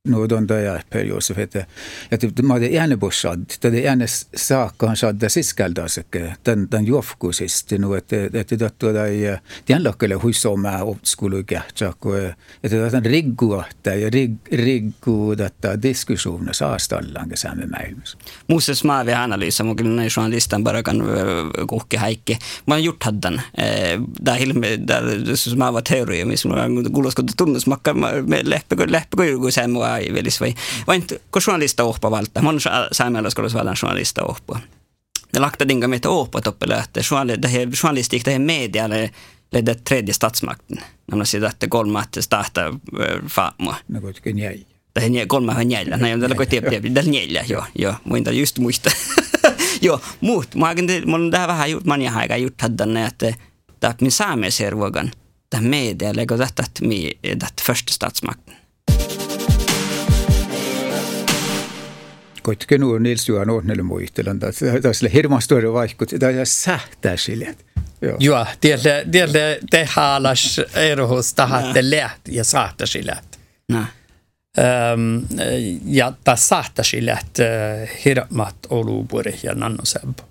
nuodon 0.09 0.47
ajaperioodissa, 0.57 1.33
että, 1.37 1.65
että 2.11 2.43
mä 2.43 2.53
olen 2.53 2.79
ääne 2.79 2.97
bossad, 2.97 3.39
että 3.53 3.67
ääne 3.89 4.05
saakkaan 4.35 4.97
saada 4.97 5.29
siskäldasekke, 5.29 6.33
tämän, 6.43 6.69
tämän 6.69 6.87
juofkusista, 6.87 7.77
nu, 7.77 7.93
että, 7.93 8.15
että 8.33 8.69
tuota 8.79 9.05
ei, 9.05 9.21
tien 9.65 9.83
lokkele 9.83 10.13
huisoma 10.13 10.77
opskulu 10.77 11.43
kähtsakko, 11.45 12.15
että 12.63 12.89
tämän 12.91 13.05
rigguahta 13.05 13.89
ja 13.89 14.09
rig, 14.09 14.31
riggu 14.51 15.35
tätä 15.35 15.81
diskussiona 15.81 16.53
saastallaan 16.53 17.29
kesäämme 17.29 17.65
maailmassa. 17.65 18.17
Muussa 18.47 18.75
smaavi 18.75 19.13
analyysa, 19.13 19.63
mun 19.63 19.75
kyllä 19.75 19.95
näin 19.95 20.09
journalistan 20.17 20.63
barakan 20.63 21.03
kuhki 21.67 21.97
häikki. 21.97 22.37
Mä 22.67 22.73
oon 22.73 22.83
gjort 22.83 23.03
haddan. 23.03 23.41
Tää 24.23 24.35
hilme, 24.35 24.79
tää 24.85 25.01
smaava 25.35 25.81
teoria, 25.81 26.25
missä 26.25 26.49
mä 26.49 26.55
oon 26.61 26.91
kuuloskottu 26.91 27.33
tunnusmakka, 27.37 27.95
lähpekö, 28.43 28.85
lähpekö 28.89 29.25
joku 29.25 29.51
semmua 29.51 29.91
aivelis 29.91 29.98
vai 30.41 30.53
vain 30.87 31.07
kun 31.07 31.41
journalista 31.47 31.83
ohpa 31.83 32.11
valta. 32.11 32.41
Mon 32.41 32.59
saamelaiskolus 32.91 33.53
vallan 33.53 33.75
journalista 33.83 34.23
ohpa. 34.23 34.59
Det 35.33 35.39
lagta 35.39 35.67
dinga 35.67 35.87
med 35.87 35.97
ett 35.97 36.05
ohpa 36.05 36.41
toppelöhte. 36.41 37.01
Journalistik 37.81 38.25
det 38.25 38.33
är 38.33 38.39
medialle 38.39 39.09
ledde 39.51 39.75
tredje 39.75 40.13
statsmakten. 40.13 40.77
Nämä 41.11 41.25
sitä, 41.25 41.47
että 41.47 41.67
kolmat 41.67 42.09
starta 42.19 42.61
faamo. 43.27 43.73
No 43.87 44.01
kuitenkin 44.01 44.39
jäi. 44.39 44.65
Det 44.95 45.21
är 45.21 45.25
kolma 45.25 45.53
har 45.53 45.63
njälla. 45.63 45.97
Nej, 45.97 46.17
det 46.17 46.25
är 46.25 46.45
tiep 46.45 46.69
tiep. 46.69 46.83
Det 46.83 46.99
är 47.01 47.03
njälla, 47.03 47.41
joo, 47.47 47.63
joo. 47.75 47.95
Muinta 48.03 48.31
just 48.31 48.57
muista. 48.57 48.89
joo, 49.81 49.99
muut. 50.21 50.55
Mä 50.55 50.69
olen 50.69 51.31
tähän 51.31 51.47
vähän 51.47 51.71
gjort, 51.71 51.85
man 51.85 52.07
har 52.07 52.37
gjort 52.37 52.61
haddanne, 52.61 53.05
että 53.05 53.33
tämä 53.79 53.93
min 54.01 54.11
saamelaisjärvuogan, 54.11 55.11
tämä 55.49 55.69
media, 55.69 56.15
lägger 56.15 56.37
detta, 56.37 56.63
että 57.23 57.47
första 57.65 57.93
statsmakten. 57.93 58.58
Kuitenkin 62.49 62.81
nuo 62.81 62.99
Nils 62.99 63.29
Johan 63.29 63.49
Ohnelle 63.49 63.83
muistelen, 63.83 64.39
että 64.75 64.93
sille 64.93 65.13
hirveän 65.13 65.41
suuri 65.41 65.73
vaikkut, 65.73 66.09
sitä 66.09 66.29
ei 66.29 66.45
sähtää 66.45 67.17
sille. 67.17 67.55
Joo, 68.19 68.45
tiedä, 68.61 69.05
tiedä, 69.11 69.57
te 69.69 69.85
haalas 69.89 70.61
erohus 70.75 71.33
tahatte 71.33 71.91
läht 71.91 72.27
ja 72.27 72.43
saattasi 72.43 73.05
läht. 73.05 73.35
Ja 75.85 76.13
tas 76.23 76.49
saattasi 76.49 77.05
läht 77.05 77.37
hirmat 78.05 78.55
oluupuri 78.69 79.39
ja 79.43 79.55
nannosebbo. 79.55 80.23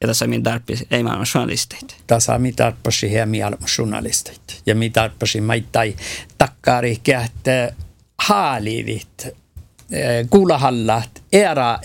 Ja 0.00 0.06
tässä 0.06 0.26
min 0.26 0.42
tarppi 0.42 0.74
ei 0.90 1.02
maailman 1.02 1.26
journalistit. 1.34 1.96
Tässä 2.06 2.38
mi 2.38 2.52
tarppasi 2.52 3.12
he 3.12 3.26
maailman 3.26 3.68
journalistit. 3.78 4.62
Ja 4.66 4.74
mi 4.74 4.90
tarppasi 4.90 5.40
maittai 5.40 5.96
takkari 6.38 6.96
kähtä 7.02 7.72
haalivit 8.18 9.26
Eh, 9.26 9.43
kuulahallat 10.30 11.22
era 11.32 11.78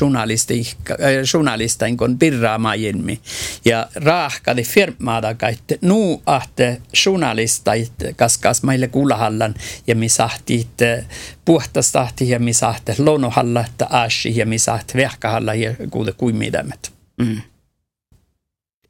journalistin 0.00 1.92
eh, 1.92 1.96
kun 1.96 2.18
pirraamajilmi 2.18 3.20
ja 3.64 3.88
raahkadi 3.94 4.62
firmaada 4.62 5.34
kaitte 5.34 5.78
nuu 5.82 6.22
ahte 6.26 6.80
journalistait 7.06 7.92
kaskas 8.16 8.62
meille 8.62 8.88
kuulahallan 8.88 9.54
ja 9.86 9.94
mi 9.94 10.08
sahtit 10.08 10.82
eh, 10.82 11.04
puhtastahti 11.44 12.30
ja 12.30 12.38
mi 12.38 12.52
sahte 12.52 12.94
lonohalla 12.98 13.60
että 13.60 13.86
ashi 13.90 14.36
ja 14.36 14.46
mi 14.46 14.58
sahte 14.58 14.94
vehkahalla 14.94 15.54
ja 15.54 15.74
kuule 15.90 16.12
kuimidamet. 16.12 16.92
Mm. 17.18 17.40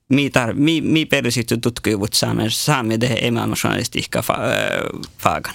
Mi, 0.09 0.31
tar, 0.31 0.55
mi, 0.55 0.81
mi 0.81 1.07
perusittu 1.07 1.57
tutkivut 1.57 2.13
saamme, 2.13 2.45
saamme 2.49 3.01
det 3.01 3.19
emämä 3.21 3.55
journalistiikka 3.65 4.23
fa, 4.23 4.37
äh. 5.25 5.55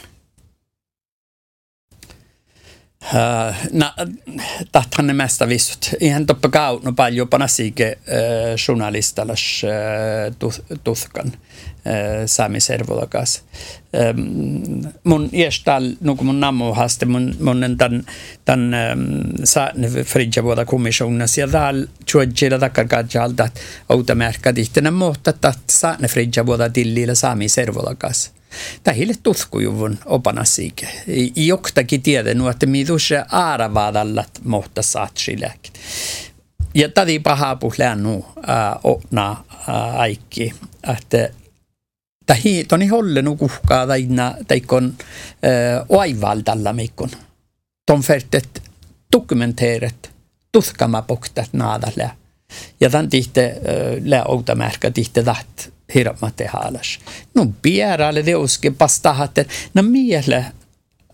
Uh, 3.04 3.56
na, 3.72 3.94
ne 5.02 5.14
mesta 5.14 5.48
vissut. 5.48 5.90
Ihan 6.00 6.26
toppa 6.26 6.50
kautno 6.50 6.92
paljon 6.94 7.28
panasike 7.28 7.98
uh, 8.08 8.68
journalistalas 8.68 9.62
uh, 9.64 10.80
tuhkan 10.84 11.28
uh, 11.28 12.26
Sami 12.26 12.60
Servolakas. 12.60 13.44
Um, 13.94 14.82
mun 15.04 15.30
iestal, 15.34 15.92
nuku 16.02 16.24
mun 16.24 16.40
nammu 16.40 16.74
haste, 16.74 17.06
mun, 17.06 17.36
mun 17.40 17.78
tämän, 17.78 18.06
tämän 18.46 18.76
um, 18.94 19.24
saatne 19.44 19.88
fridja 20.04 20.44
vuoda 20.44 20.66
komissionas 20.66 21.38
ja 21.38 21.48
täällä 21.48 21.88
tjuodjilla 22.06 22.60
takkar 22.60 22.88
kadjalta, 22.88 23.46
että 23.46 23.60
outa 23.90 24.16
märkä 24.16 24.54
tihtänä 24.54 24.92
muuta, 24.92 25.30
että 25.30 25.54
saatne 25.70 26.08
fridja 26.08 26.46
vuoda 26.46 26.70
tillillä 26.70 27.16
Sami 27.16 27.50
Servolakas. 27.50 28.39
Tähille 28.84 29.14
tutkujuvun 29.24 29.98
opanasiike. 30.06 30.88
Joktakin 31.36 32.02
tiedän, 32.02 32.50
että 32.52 32.66
missä 32.66 33.26
aaravaadallat 33.32 34.30
mohta 34.44 34.82
saatsiläkit. 34.82 35.74
Ja 36.74 36.90
tädi 36.90 37.20
paha 37.20 37.56
puhleen 37.56 38.04
nu 38.04 38.26
otna 38.84 39.44
aikki, 39.98 40.54
että 40.94 41.30
Tähi, 42.26 42.64
toni 42.64 42.88
holle 42.88 43.22
nu 43.22 43.36
kuhkaa 43.36 43.88
taina 43.88 44.36
taikon 44.48 44.94
oivaldalla 45.90 46.74
meikon. 46.74 47.10
Ton 47.86 48.02
färtet 48.02 48.64
dokumenteeret 49.16 50.12
tutkamapuhtat 50.52 51.50
naadalle. 51.54 52.12
Ja 52.80 52.90
tämän 52.90 53.10
tihte 53.10 53.62
lää 54.06 54.24
outamärkä 54.24 54.92
tihte 54.92 55.24
taht 55.24 55.70
hirmate 55.96 56.48
haalas. 56.48 57.00
No 57.36 57.46
bieralle 57.62 58.26
de 58.26 58.36
uske 58.36 58.72
pastahatte. 58.72 59.46
No 59.74 59.84
miele 59.84 60.46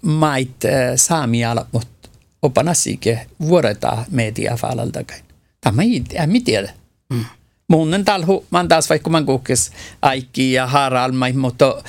mait 0.02 0.66
äh, 0.66 0.72
saamiala, 0.96 1.66
mutta 1.72 2.10
opanasike 2.42 3.28
vuoreta 3.42 4.06
media 4.12 4.58
falaltakai. 4.58 5.18
Tämä 5.62 5.82
ei, 5.82 6.04
ei 6.14 6.42
tiedä. 6.42 6.74
Mm. 7.10 7.26
Munnen 7.68 8.06
talhu, 8.06 8.46
man 8.50 8.68
taas 8.68 8.90
vaikka 8.90 9.10
man 9.10 9.26
kukes 9.26 9.72
aikki 10.02 10.54
ja 10.54 10.68
haralmai, 10.68 11.34
mutta 11.34 11.84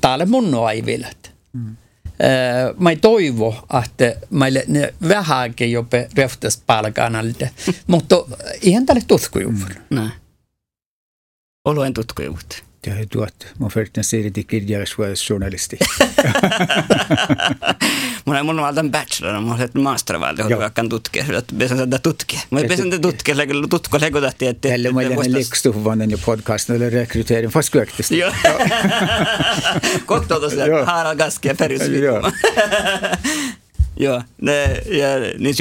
täällä 0.00 0.26
mun 0.26 0.66
aivilat. 0.66 1.32
Mm. 1.52 1.68
Uh, 1.68 2.80
mä 2.80 2.96
toivo, 2.96 3.66
että 3.84 4.14
meille 4.30 4.64
ne 4.68 4.94
vähänkin 5.08 5.72
jopa 5.72 5.96
röftäs 6.16 6.62
palkanalta, 6.66 7.46
mutta 7.86 8.16
ihan 8.62 8.86
tälle 8.86 9.02
tutkujuvulla. 9.08 9.74
Mm. 9.90 9.96
Näin 9.96 10.21
oluen 11.64 11.94
tutkijuut. 11.94 12.64
Ja 12.86 12.94
tuot, 13.12 13.34
mun 13.58 13.70
förtän 13.70 14.04
siirti 14.04 14.44
kirjallisuusjournalisti. 14.44 15.78
mun 18.24 18.36
on 18.36 18.46
mun 18.46 18.56
valtan 18.56 18.90
bachelor, 18.90 19.40
mun 19.40 19.52
on 19.74 19.82
mastervalta, 19.82 20.42
kun 20.42 20.58
vaikka 20.58 20.84
tutkia, 20.90 21.24
että 21.38 21.54
pesen 21.58 21.78
tätä 21.78 21.98
tutkia. 21.98 22.40
Mä 22.50 22.60
pesen 22.68 22.90
tätä 22.90 23.02
tutkia, 23.02 23.34
tutko 23.70 24.00
legotahti, 24.00 24.46
että... 24.46 24.68
Tällä 24.68 24.90
mä 24.92 25.00
olen 25.00 25.32
likstuvannen 25.32 26.10
jo 26.10 26.18
podcastin, 26.18 26.76
eller 26.76 26.92
rekrytering, 26.92 27.52
fast 27.52 27.72
korrektisesti. 27.72 28.18
Joo. 28.18 28.32
Kottoutus, 30.06 30.52
Harald 30.86 31.18
Gaskia 31.18 31.54
perusviikko. 31.54 32.30
Joo, 33.96 34.22
ne, 34.40 34.82
ja 34.86 35.08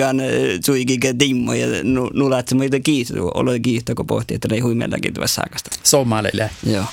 on 0.10 0.22
suikin 0.66 1.20
dimmo 1.20 1.54
ja 1.54 1.68
nu, 1.84 2.10
nu 2.14 2.30
lähtee 2.30 2.58
meitä 2.58 2.80
kiitos, 2.80 3.18
olla 3.34 3.60
kiitos, 3.60 3.96
kun 3.96 4.08
pohtii, 4.08 4.36
että 4.36 4.48
ne 4.48 4.56
ei 4.56 4.62
huimellakin 4.62 5.14
tuossa 5.14 5.36
saakasta. 5.36 5.70
Somalille. 5.84 6.50
Joo. 6.66 6.86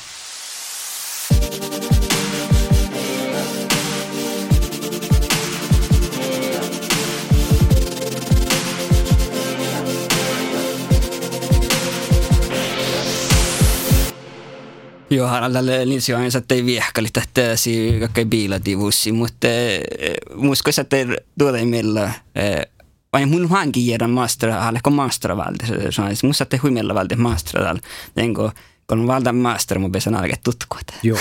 Joo, 15.10 15.28
tälle 15.52 15.84
Nils 15.86 16.08
Johansson 16.08 16.42
ei 16.50 16.66
viehkali 16.66 17.08
tästä 17.12 17.56
si 17.56 17.96
kaikki 17.98 18.24
biilativuussi, 18.24 19.12
mutta 19.12 19.48
musko 20.34 20.72
sä 20.72 20.84
te 20.84 21.06
tuolla 21.38 21.64
meillä 21.64 22.12
vain 23.12 23.28
mun 23.28 23.48
hankin 23.48 23.86
jäädä 23.86 24.04
kun 24.82 24.92
master 24.92 25.36
valde 25.36 25.66
så 25.66 25.74
så 26.14 26.26
musta 26.26 26.44
te 26.44 26.56
huimella 26.56 26.94
valde 26.94 27.16
master 27.16 27.62
all 27.62 27.78
tengo 28.14 28.52
kun 28.86 29.06
valda 29.06 29.32
master 29.32 29.78
mun 29.78 29.92
pesan 29.92 30.14
alkaa 30.14 30.36
tutkua. 30.44 30.80
Joo, 31.02 31.18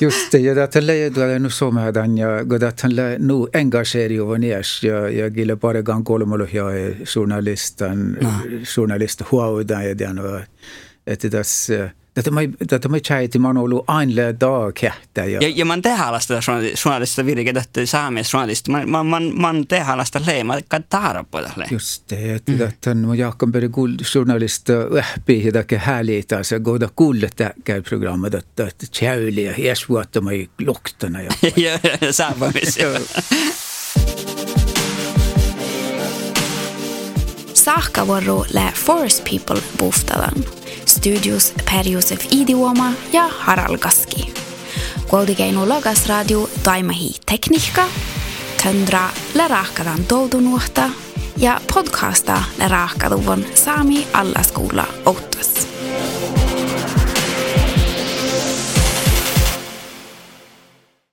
just 0.00 0.32
det. 0.32 0.40
Ja 0.40 0.66
tällä 0.68 0.92
ei 0.92 1.10
tule 1.10 1.38
nu 1.38 1.50
somedan 1.50 2.18
ja 2.18 2.44
goda 2.44 2.72
tällä 2.72 3.02
nu 3.18 3.48
engageeriuvan 3.54 4.42
iäs 4.42 4.84
ja 4.84 5.08
ja 5.08 5.30
gille 5.30 5.56
bara 5.56 5.82
gang 5.82 6.04
kolmolo 6.04 6.44
ja 6.52 6.64
journalistan 7.16 8.12
No. 8.20 8.30
journalist 8.76 9.22
huaudan 9.32 9.84
ja 9.88 9.98
den 9.98 10.18
och 10.18 10.40
että 11.06 11.30
tässä 11.30 11.90
Tätä 12.18 12.30
mä, 12.30 12.40
tätä 12.66 12.88
mä 12.88 12.96
tjäiti, 13.00 13.38
mä 13.38 13.48
oon 13.48 13.56
ollut 13.56 13.84
aina 13.86 14.22
dag 14.40 14.74
kähtä. 14.80 15.24
Ja, 15.24 15.38
Ja, 15.40 15.52
ja 15.54 15.64
man 15.64 15.82
tehalasta 15.82 16.34
journalista 16.84 17.26
virke, 17.26 17.50
että 17.50 17.86
saamies 17.86 18.32
journalista. 18.32 18.70
Man, 18.72 18.90
man, 18.90 19.06
man, 19.06 19.32
man 19.34 19.66
tehalasta 19.66 20.20
leima, 20.26 20.54
kan 20.68 20.84
taara 20.90 21.24
på 21.24 21.42
tälle. 21.42 21.66
Just 21.70 22.10
det, 22.10 22.34
että 22.34 22.52
mm. 22.52 22.58
tätä 22.58 22.90
on 22.90 22.98
mun 22.98 23.18
jakkan 23.18 23.52
peri 23.52 23.70
journalista 24.14 24.72
läpi, 24.72 25.44
ja 25.44 25.52
täkä 25.52 25.78
häälitä, 25.78 26.42
se 26.42 26.60
goda 26.60 26.88
kuulle 26.96 27.30
täkä 27.36 27.82
programma, 27.88 28.26
että 28.26 28.66
että 28.66 28.86
tjäyli 28.98 29.44
ja 29.44 29.54
hies 29.54 29.88
vuotta 29.88 30.20
mä 30.20 30.30
ei 30.30 30.48
luktana. 30.66 31.22
Ja, 31.22 31.30
ja, 31.56 31.78
ja 32.00 32.12
saapumis. 32.12 32.78
Saakkavuoro 37.54 38.44
lä 38.52 38.72
Forest 38.74 39.24
People 39.24 39.62
Studios 40.88 41.52
Per-Josef 41.64 42.26
Idioma 42.30 42.92
ja 43.12 43.28
Harald 43.38 43.78
Gaski. 43.78 44.32
Kuultikeinu 45.08 45.68
Logas 45.68 46.06
Radio 46.06 46.50
Taimahi 46.62 47.10
Tekniikka, 47.26 47.82
Töndra 48.62 49.08
raakadan 49.48 50.04
toutunuhta 50.04 50.90
ja 51.36 51.60
podcasta 51.74 52.42
lä 52.58 52.68
raakaduvon 52.68 53.44
Saami 53.54 54.06
Allaskoula 54.12 54.86
Outtas. 55.06 55.68